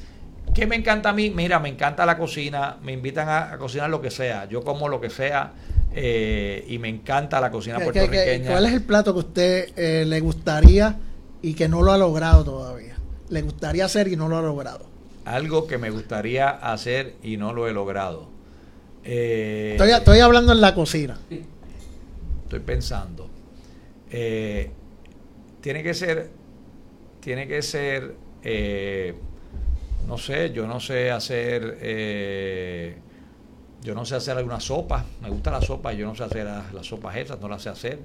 [0.54, 1.32] ¿qué me encanta a mí?
[1.32, 5.02] Mira, me encanta la cocina, me invitan a, cocinar lo que sea, yo como lo
[5.02, 5.54] que sea
[5.94, 8.52] eh, y me encanta la cocina puertorriqueña.
[8.52, 10.98] ¿Cuál es el plato que usted eh, le gustaría
[11.42, 12.98] y que no lo ha logrado todavía?
[13.30, 14.86] Le gustaría hacer y no lo ha logrado.
[15.26, 18.30] Algo que me gustaría hacer y no lo he logrado.
[19.04, 21.18] estoy, estoy hablando en la cocina.
[21.30, 23.37] Estoy pensando.
[24.10, 26.30] Tiene que ser
[27.20, 29.14] tiene que ser eh,
[30.08, 32.96] no sé, yo no sé hacer, eh,
[33.82, 36.86] yo no sé hacer alguna sopa, me gusta la sopa, yo no sé hacer las,
[36.86, 38.00] sopas esas, no las sé hacer.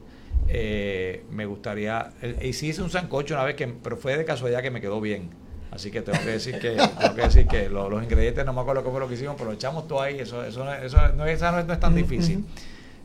[0.48, 4.62] Eh, me gustaría, y sí hice un sancocho una vez, que, pero fue de casualidad
[4.62, 5.30] que me quedó bien.
[5.70, 8.82] Así que tengo que decir que, tengo que, decir que los ingredientes, no me acuerdo
[8.82, 11.62] qué fue lo que hicimos, pero lo echamos todo ahí, eso, eso, eso no, esa
[11.62, 12.44] no, es tan difícil.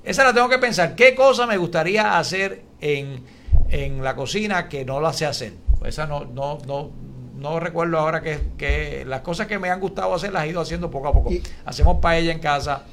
[0.08, 0.96] Esa la tengo que pensar.
[0.96, 3.26] ¿Qué cosa me gustaría hacer en,
[3.70, 5.52] en la cocina que no la sé hacer?
[5.84, 6.92] Esa no, no, no,
[7.36, 10.62] no recuerdo ahora que, que, las cosas que me han gustado hacer las he ido
[10.62, 11.32] haciendo poco a poco.
[11.66, 12.86] Hacemos paella en casa.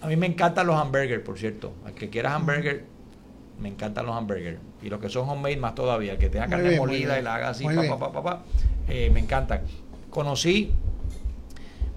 [0.00, 1.74] A mí me encantan los hamburgers, por cierto.
[1.84, 2.84] Al que quiera hamburger,
[3.60, 4.60] me encantan los hamburgers.
[4.82, 6.12] Y los que son homemade más todavía.
[6.12, 8.44] El que tenga carne molida y la haga así, papá, papá,
[8.88, 9.60] eh, me encantan.
[10.08, 10.72] Conocí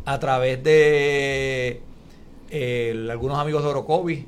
[0.04, 1.82] a través de
[2.56, 4.28] eh, algunos amigos de Orocovi,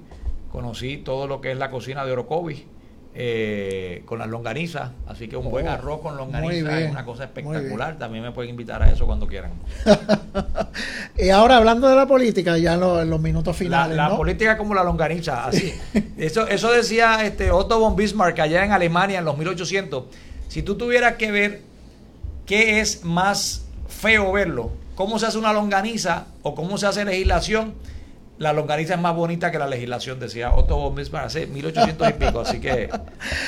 [0.56, 2.66] conocí todo lo que es la cocina de Orocovi
[3.14, 4.92] eh, con las longanizas.
[5.06, 7.98] Así que un buen oh, arroz con longaniza es una cosa espectacular.
[7.98, 9.52] También me pueden invitar a eso cuando quieran.
[11.18, 13.98] y ahora hablando de la política, ya en los, minutos finales.
[13.98, 15.74] La, política como la longaniza, así.
[16.18, 20.06] eso, eso decía este Otto von Bismarck allá en Alemania en los 1800.
[20.48, 21.62] Si tú tuvieras que ver
[22.46, 27.74] qué es más feo verlo, cómo se hace una longaniza o cómo se hace legislación
[28.38, 32.14] la longaniza es más bonita que la legislación, decía Otto von Bismarck hace 1800 y
[32.14, 32.40] pico.
[32.42, 32.90] Así que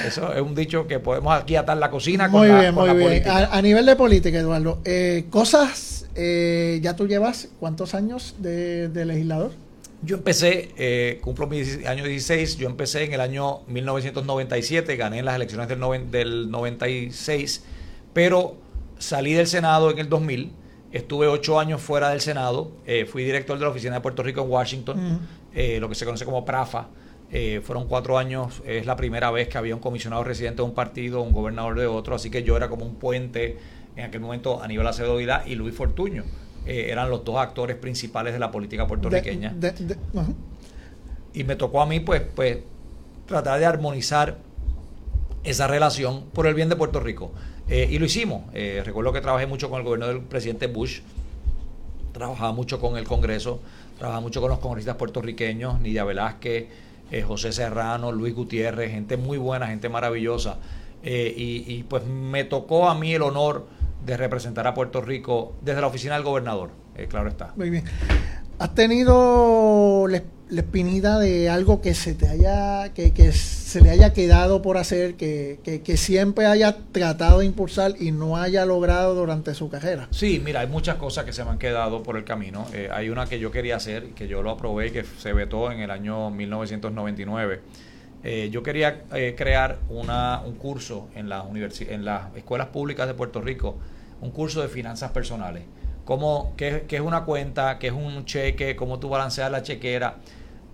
[0.05, 3.23] eso es un dicho que podemos aquí atar la cocina con muy bien, muy bien.
[3.27, 9.51] A, nivel de política, Eduardo, eh, cosas, eh, ya tú llevas cuántos años de, legislador?
[10.03, 15.25] Yo empecé, eh, cumplo mi año 16, yo empecé en el año 1997, gané en
[15.25, 17.63] las elecciones del, del 96,
[18.13, 18.55] pero
[18.99, 20.51] salí del Senado en el 2000
[20.91, 24.41] Estuve ocho años fuera del Senado, eh, fui director de la Oficina de Puerto Rico
[24.41, 25.19] en Washington,
[25.53, 26.88] eh, lo que se conoce como PRAFA.
[27.29, 30.73] Eh, fueron cuatro años, es la primera vez que había un comisionado residente de un
[30.73, 33.57] partido, un gobernador de otro, así que yo era como un puente
[33.97, 36.23] en aquel momento Aníbal Acevedo y Luis Fortuño.
[36.65, 39.55] eran los dos actores principales de la política puertorriqueña.
[41.33, 42.59] Y me tocó a mí, pues, pues,
[43.25, 44.38] tratar de armonizar
[45.43, 47.31] esa relación por el bien de Puerto Rico.
[47.70, 48.43] Eh, y lo hicimos.
[48.53, 51.01] Eh, recuerdo que trabajé mucho con el gobierno del presidente Bush,
[52.13, 53.59] trabajaba mucho con el Congreso,
[53.97, 56.68] trabajaba mucho con los congresistas puertorriqueños, Nidia Velázquez,
[57.11, 60.57] eh, José Serrano, Luis Gutiérrez, gente muy buena, gente maravillosa.
[61.03, 63.65] Y, pues me tocó a mí el honor
[64.05, 66.72] de representar a Puerto Rico desde la oficina del gobernador,
[67.07, 67.53] claro está.
[67.55, 67.86] Muy bien.
[68.59, 74.13] ¿Has tenido la espinita de algo que se te haya, que, que se le haya
[74.13, 79.53] quedado por hacer, que, que, siempre haya tratado de impulsar y no haya logrado durante
[79.53, 80.07] su carrera?
[80.09, 82.65] Sí, mira, hay muchas cosas que se me han quedado por el camino.
[82.73, 85.81] Eh, hay una que yo quería hacer, que yo lo aprobé, que se vetó en
[85.81, 87.61] el año 1999.
[88.23, 93.13] Eh, yo quería eh, crear una, un curso en, la en las escuelas públicas de
[93.13, 93.77] Puerto Rico,
[94.21, 95.61] un curso de finanzas personales
[96.07, 100.19] cómo, qué, es una cuenta, qué es un cheque, cómo tú balanceas la chequera.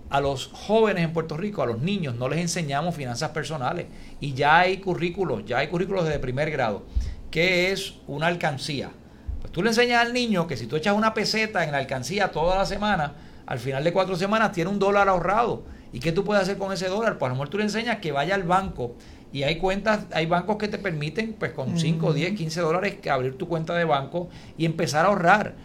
[0.08, 3.86] A los jóvenes en Puerto Rico, a los niños, no les enseñamos finanzas personales.
[4.20, 6.84] Y ya hay currículos, ya hay currículos desde primer grado.
[7.32, 8.92] ¿Qué es una alcancía?
[9.40, 12.30] Pues tú le enseñas al niño que si tú echas una peseta en la alcancía
[12.30, 13.14] toda la semana,
[13.44, 15.64] al final de cuatro semanas tiene un dólar ahorrado.
[15.92, 17.18] ¿Y qué tú puedes hacer con ese dólar?
[17.18, 18.94] Pues a lo mejor tú le enseñas que vaya al banco
[19.34, 23.10] y hay cuentas, hay bancos que te permiten, pues con 5, 10, 15 dólares, que
[23.10, 25.56] abrir tu cuenta de banco y empezar a ahorrar.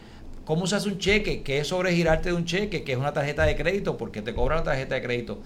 [0.44, 1.44] ¿Cómo se hace un cheque?
[1.44, 2.84] ¿Qué es sobregirarte de un cheque?
[2.84, 3.96] ¿Qué es una tarjeta de crédito?
[3.96, 5.38] porque te cobra la tarjeta de crédito?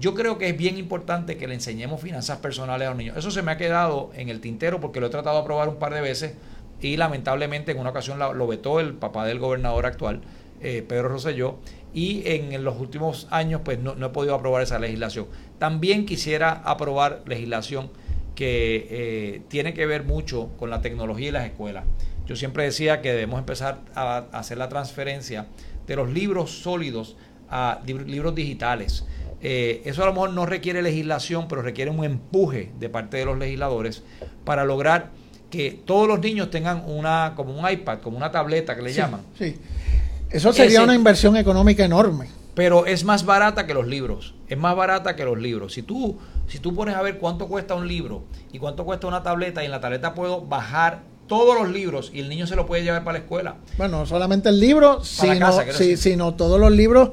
[0.00, 3.18] Yo creo que es bien importante que le enseñemos finanzas personales a los niños.
[3.18, 5.76] Eso se me ha quedado en el tintero porque lo he tratado de aprobar un
[5.76, 6.32] par de veces
[6.80, 10.22] y lamentablemente en una ocasión lo vetó el papá del gobernador actual,
[10.60, 11.58] eh, Pedro Rosselló,
[11.96, 15.28] y en los últimos años pues no, he podido aprobar esa legislación.
[15.58, 17.90] También quisiera aprobar legislación
[18.34, 21.84] que eh, tiene que ver mucho con la tecnología y las escuelas.
[22.26, 25.46] Yo siempre decía que debemos empezar a, hacer la transferencia
[25.86, 27.16] de los libros sólidos
[27.48, 29.06] a libros digitales.
[29.40, 33.24] Eh, eso a lo mejor no requiere legislación, pero requiere un empuje de parte de
[33.24, 34.02] los legisladores
[34.44, 35.12] para lograr
[35.48, 39.22] que todos los niños tengan una como un iPad, como una tableta que le llaman.
[39.38, 39.56] Sí
[40.36, 42.28] eso sería una inversión económica enorme.
[42.54, 44.34] Pero es más barata que los libros.
[44.48, 45.74] Es más barata que los libros.
[45.74, 46.16] Si tú,
[46.46, 49.66] si tú pones a ver cuánto cuesta un libro y cuánto cuesta una tableta, y
[49.66, 53.04] en la tableta puedo bajar todos los libros y el niño se lo puede llevar
[53.04, 53.56] para la escuela.
[53.76, 55.52] Bueno, no solamente el libro, sino,
[55.96, 57.10] sino todos los libros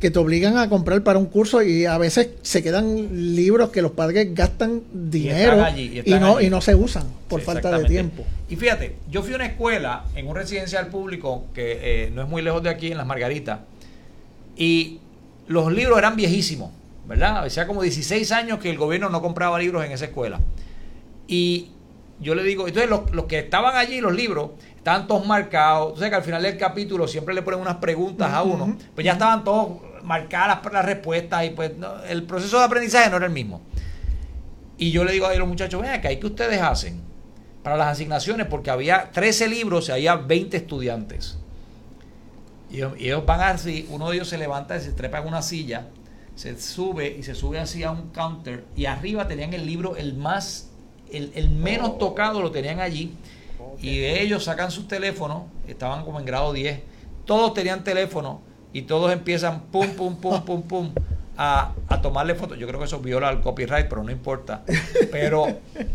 [0.00, 3.80] que te obligan a comprar para un curso y a veces se quedan libros que
[3.80, 8.24] los padres gastan dinero y, no, y no se usan por falta de tiempo.
[8.48, 12.28] Y fíjate, yo fui a una escuela en un residencial público que eh, no es
[12.28, 13.60] muy lejos de aquí, en Las Margaritas,
[14.54, 15.00] y
[15.48, 16.70] los libros eran viejísimos,
[17.06, 17.44] ¿verdad?
[17.44, 20.40] Hacía como 16 años que el gobierno no compraba libros en esa escuela.
[21.26, 21.68] Y
[22.20, 24.50] yo le digo, entonces los, los que estaban allí, los libros,
[24.86, 25.94] tantos marcados.
[25.94, 29.04] Tú sabes que al final del capítulo siempre le ponen unas preguntas a uno, pues
[29.04, 31.72] ya estaban todos marcadas las, respuestas y pues
[32.08, 33.60] el proceso de aprendizaje no era el mismo.
[34.78, 37.02] Y yo le digo a los muchachos, vean que hay que ustedes hacen
[37.62, 41.38] para las asignaciones, porque había 13 libros y había 20 estudiantes.
[42.70, 45.88] Y ellos van así, uno de ellos se levanta y se trepa en una silla,
[46.36, 50.14] se sube y se sube así a un counter y arriba tenían el libro el
[50.14, 50.68] más,
[51.10, 51.92] el, el menos oh.
[51.94, 53.16] tocado lo tenían allí
[53.80, 56.80] y ellos sacan sus teléfonos, estaban como en grado 10,
[57.24, 58.42] todos tenían teléfono
[58.76, 60.90] y todos empiezan pum, pum, pum, pum, pum.
[61.38, 62.58] A, a, tomarle fotos.
[62.58, 64.64] Yo creo que eso viola el copyright, pero no importa.
[65.10, 65.46] Pero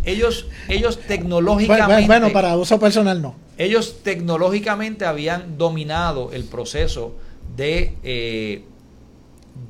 [0.03, 2.07] ellos, ellos tecnológicamente.
[2.07, 3.35] Bueno, para uso personal no.
[3.59, 7.15] Ellos tecnológicamente habían dominado el proceso
[7.55, 8.63] de, eh,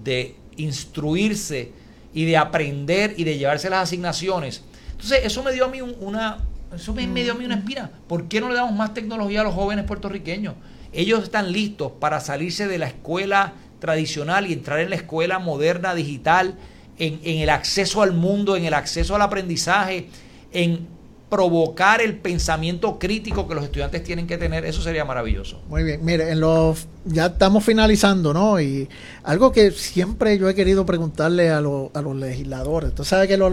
[0.05, 1.73] de instruirse
[2.13, 4.63] y de aprender y de llevarse las asignaciones.
[4.91, 6.37] Entonces, eso me dio a mí una,
[6.73, 7.91] eso me, dio a mí una espina.
[8.07, 10.55] ¿Por qué no le damos más tecnología a los jóvenes puertorriqueños?
[10.93, 15.95] Ellos están listos para salirse de la escuela tradicional y entrar en la escuela moderna,
[15.95, 16.55] digital,
[16.97, 20.07] en, el acceso al mundo, en el acceso al aprendizaje,
[20.53, 20.87] en
[21.29, 25.61] provocar el pensamiento crítico que los estudiantes tienen que tener, eso sería maravilloso.
[25.69, 28.59] Muy bien, mire, en los, ya estamos finalizando, ¿no?
[28.59, 28.89] Y
[29.23, 33.51] algo que siempre yo he querido preguntarle a, los legisladores, usted sabe que los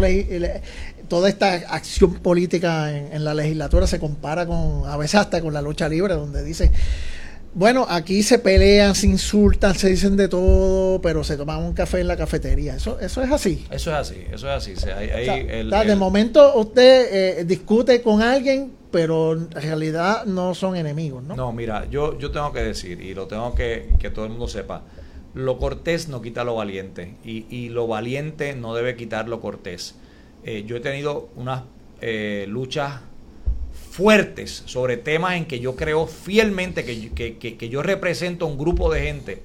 [1.07, 5.55] toda esta acción política en, en, la legislatura se compara con, a veces hasta con
[5.55, 6.73] la lucha libre, donde dice,
[7.55, 12.01] bueno, aquí se pelean, se insultan, se dicen de todo, pero se toman un café
[12.01, 12.77] en la cafetería.
[12.77, 13.67] Eso, eso es así.
[13.71, 14.75] Eso es así, eso es así.
[15.87, 21.37] de momento usted eh, discute con alguien, pero en realidad no son enemigos, ¿no?
[21.37, 24.49] No, mira, yo, yo tengo que decir, y lo tengo que que todo el mundo
[24.49, 24.83] sepa,
[25.35, 29.95] lo cortés no quita lo valiente, y, y lo valiente no debe quitar lo cortés.
[30.45, 31.63] Eh, yo he tenido unas
[32.01, 33.01] eh, luchas
[33.99, 39.43] fuertes sobre temas en que yo creo fielmente que, yo represento un grupo de gente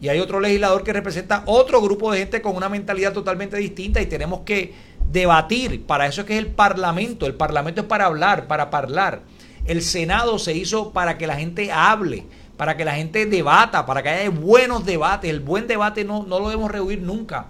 [0.00, 4.00] y hay otro legislador que representa otro grupo de gente con una mentalidad totalmente distinta
[4.00, 4.72] y tenemos que
[5.12, 5.84] debatir.
[5.84, 7.26] Para eso es que es el Parlamento.
[7.26, 9.20] El Parlamento es para hablar, para hablar.
[9.66, 12.24] El Senado se hizo para que la gente hable,
[12.56, 15.28] para que la gente debata, para que haya buenos debates.
[15.28, 17.48] El buen debate no, no lo debemos rehuir nunca.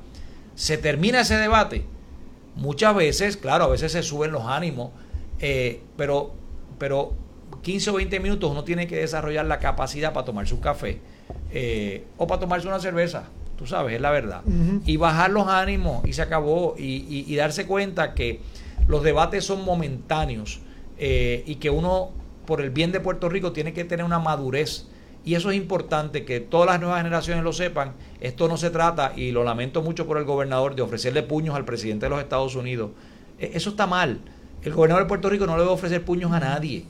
[0.57, 1.85] Se termina ese debate.
[2.57, 4.91] Muchas veces, claro, a veces se suben los ánimos,
[5.41, 6.33] eh, pero
[6.79, 7.13] pero
[7.63, 11.01] 15 o 20 minutos uno tiene que desarrollar la capacidad para tomarse un café
[11.53, 13.25] eh, o para tomarse una cerveza,
[13.59, 14.43] tú sabes, es la verdad.
[14.87, 18.41] Y bajar los ánimos y se acabó y, darse cuenta que
[18.89, 20.61] los debates son momentáneos
[20.99, 22.11] eh, y que uno,
[22.47, 24.87] por el bien de Puerto Rico, tiene que tener una madurez.
[25.23, 27.93] Y eso es importante que todas las nuevas generaciones lo sepan.
[28.21, 31.67] Esto no se trata, y lo lamento mucho por el gobernador, de ofrecerle puños al
[31.67, 32.93] presidente de los Estados Unidos.
[33.39, 34.21] E, eso está mal.
[34.63, 36.85] El gobernador de Puerto Rico no le debe ofrecer puños a nadie.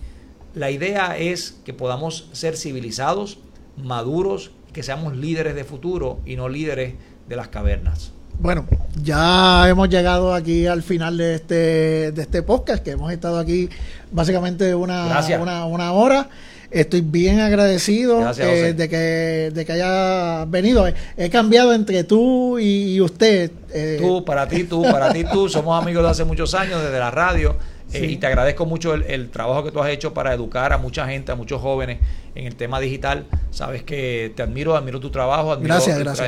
[0.55, 3.39] La idea es que podamos ser civilizados,
[3.77, 6.95] maduros, que seamos líderes de futuro y no líderes
[7.29, 8.13] de las cavernas.
[8.41, 8.67] Bueno,
[9.03, 13.69] ya hemos llegado aquí al final de este, de este podcast, que hemos estado aquí
[14.11, 16.29] básicamente una, una, una hora.
[16.71, 20.87] Estoy bien agradecido eh, de, que, de que haya venido.
[21.17, 23.51] He cambiado entre tú y, usted.
[23.73, 23.99] Eh.
[24.01, 25.49] Tú, para ti, tú, para ti, tú.
[25.49, 27.57] Somos amigos de hace muchos años, desde la radio.
[27.93, 31.09] Eh, y te agradezco mucho el, trabajo que tú has hecho para educar a mucha
[31.09, 31.99] gente, a muchos jóvenes
[32.37, 33.27] en el tema digital.
[33.51, 35.75] Sabes que te admiro, admiro tu trabajo, admiro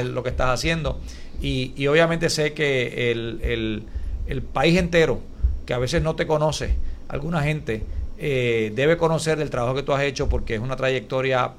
[0.07, 0.99] lo que estás haciendo.
[1.41, 3.85] Y, y obviamente sé que el, el,
[4.27, 5.21] el país entero,
[5.67, 6.75] que a veces no te conoce,
[7.09, 7.85] alguna gente,
[8.25, 11.51] eh, debe conocer del trabajo que tú has hecho porque es una trayectoria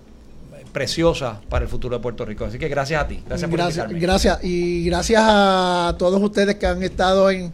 [0.72, 2.46] preciosa para el futuro de Puerto Rico.
[2.46, 3.22] Así que gracias a ti.
[3.28, 4.40] Gracias por gracias, gracias.
[4.44, 7.52] Y gracias a todos ustedes que han estado en,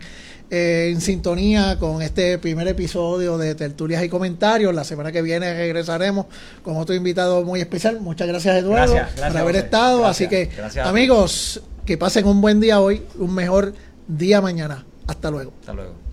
[0.52, 4.76] eh, en sintonía con este primer episodio de Tertulias y Comentarios.
[4.76, 6.28] La semana que viene regresaremos
[6.62, 8.00] con otro invitado muy especial.
[8.02, 10.06] Muchas gracias, Eduardo, por haber estado.
[10.06, 10.52] Así que,
[10.84, 13.74] amigos, que pasen un buen día hoy, un mejor
[14.08, 14.86] día mañana.
[15.08, 15.52] Hasta luego.
[15.62, 16.09] Hasta luego.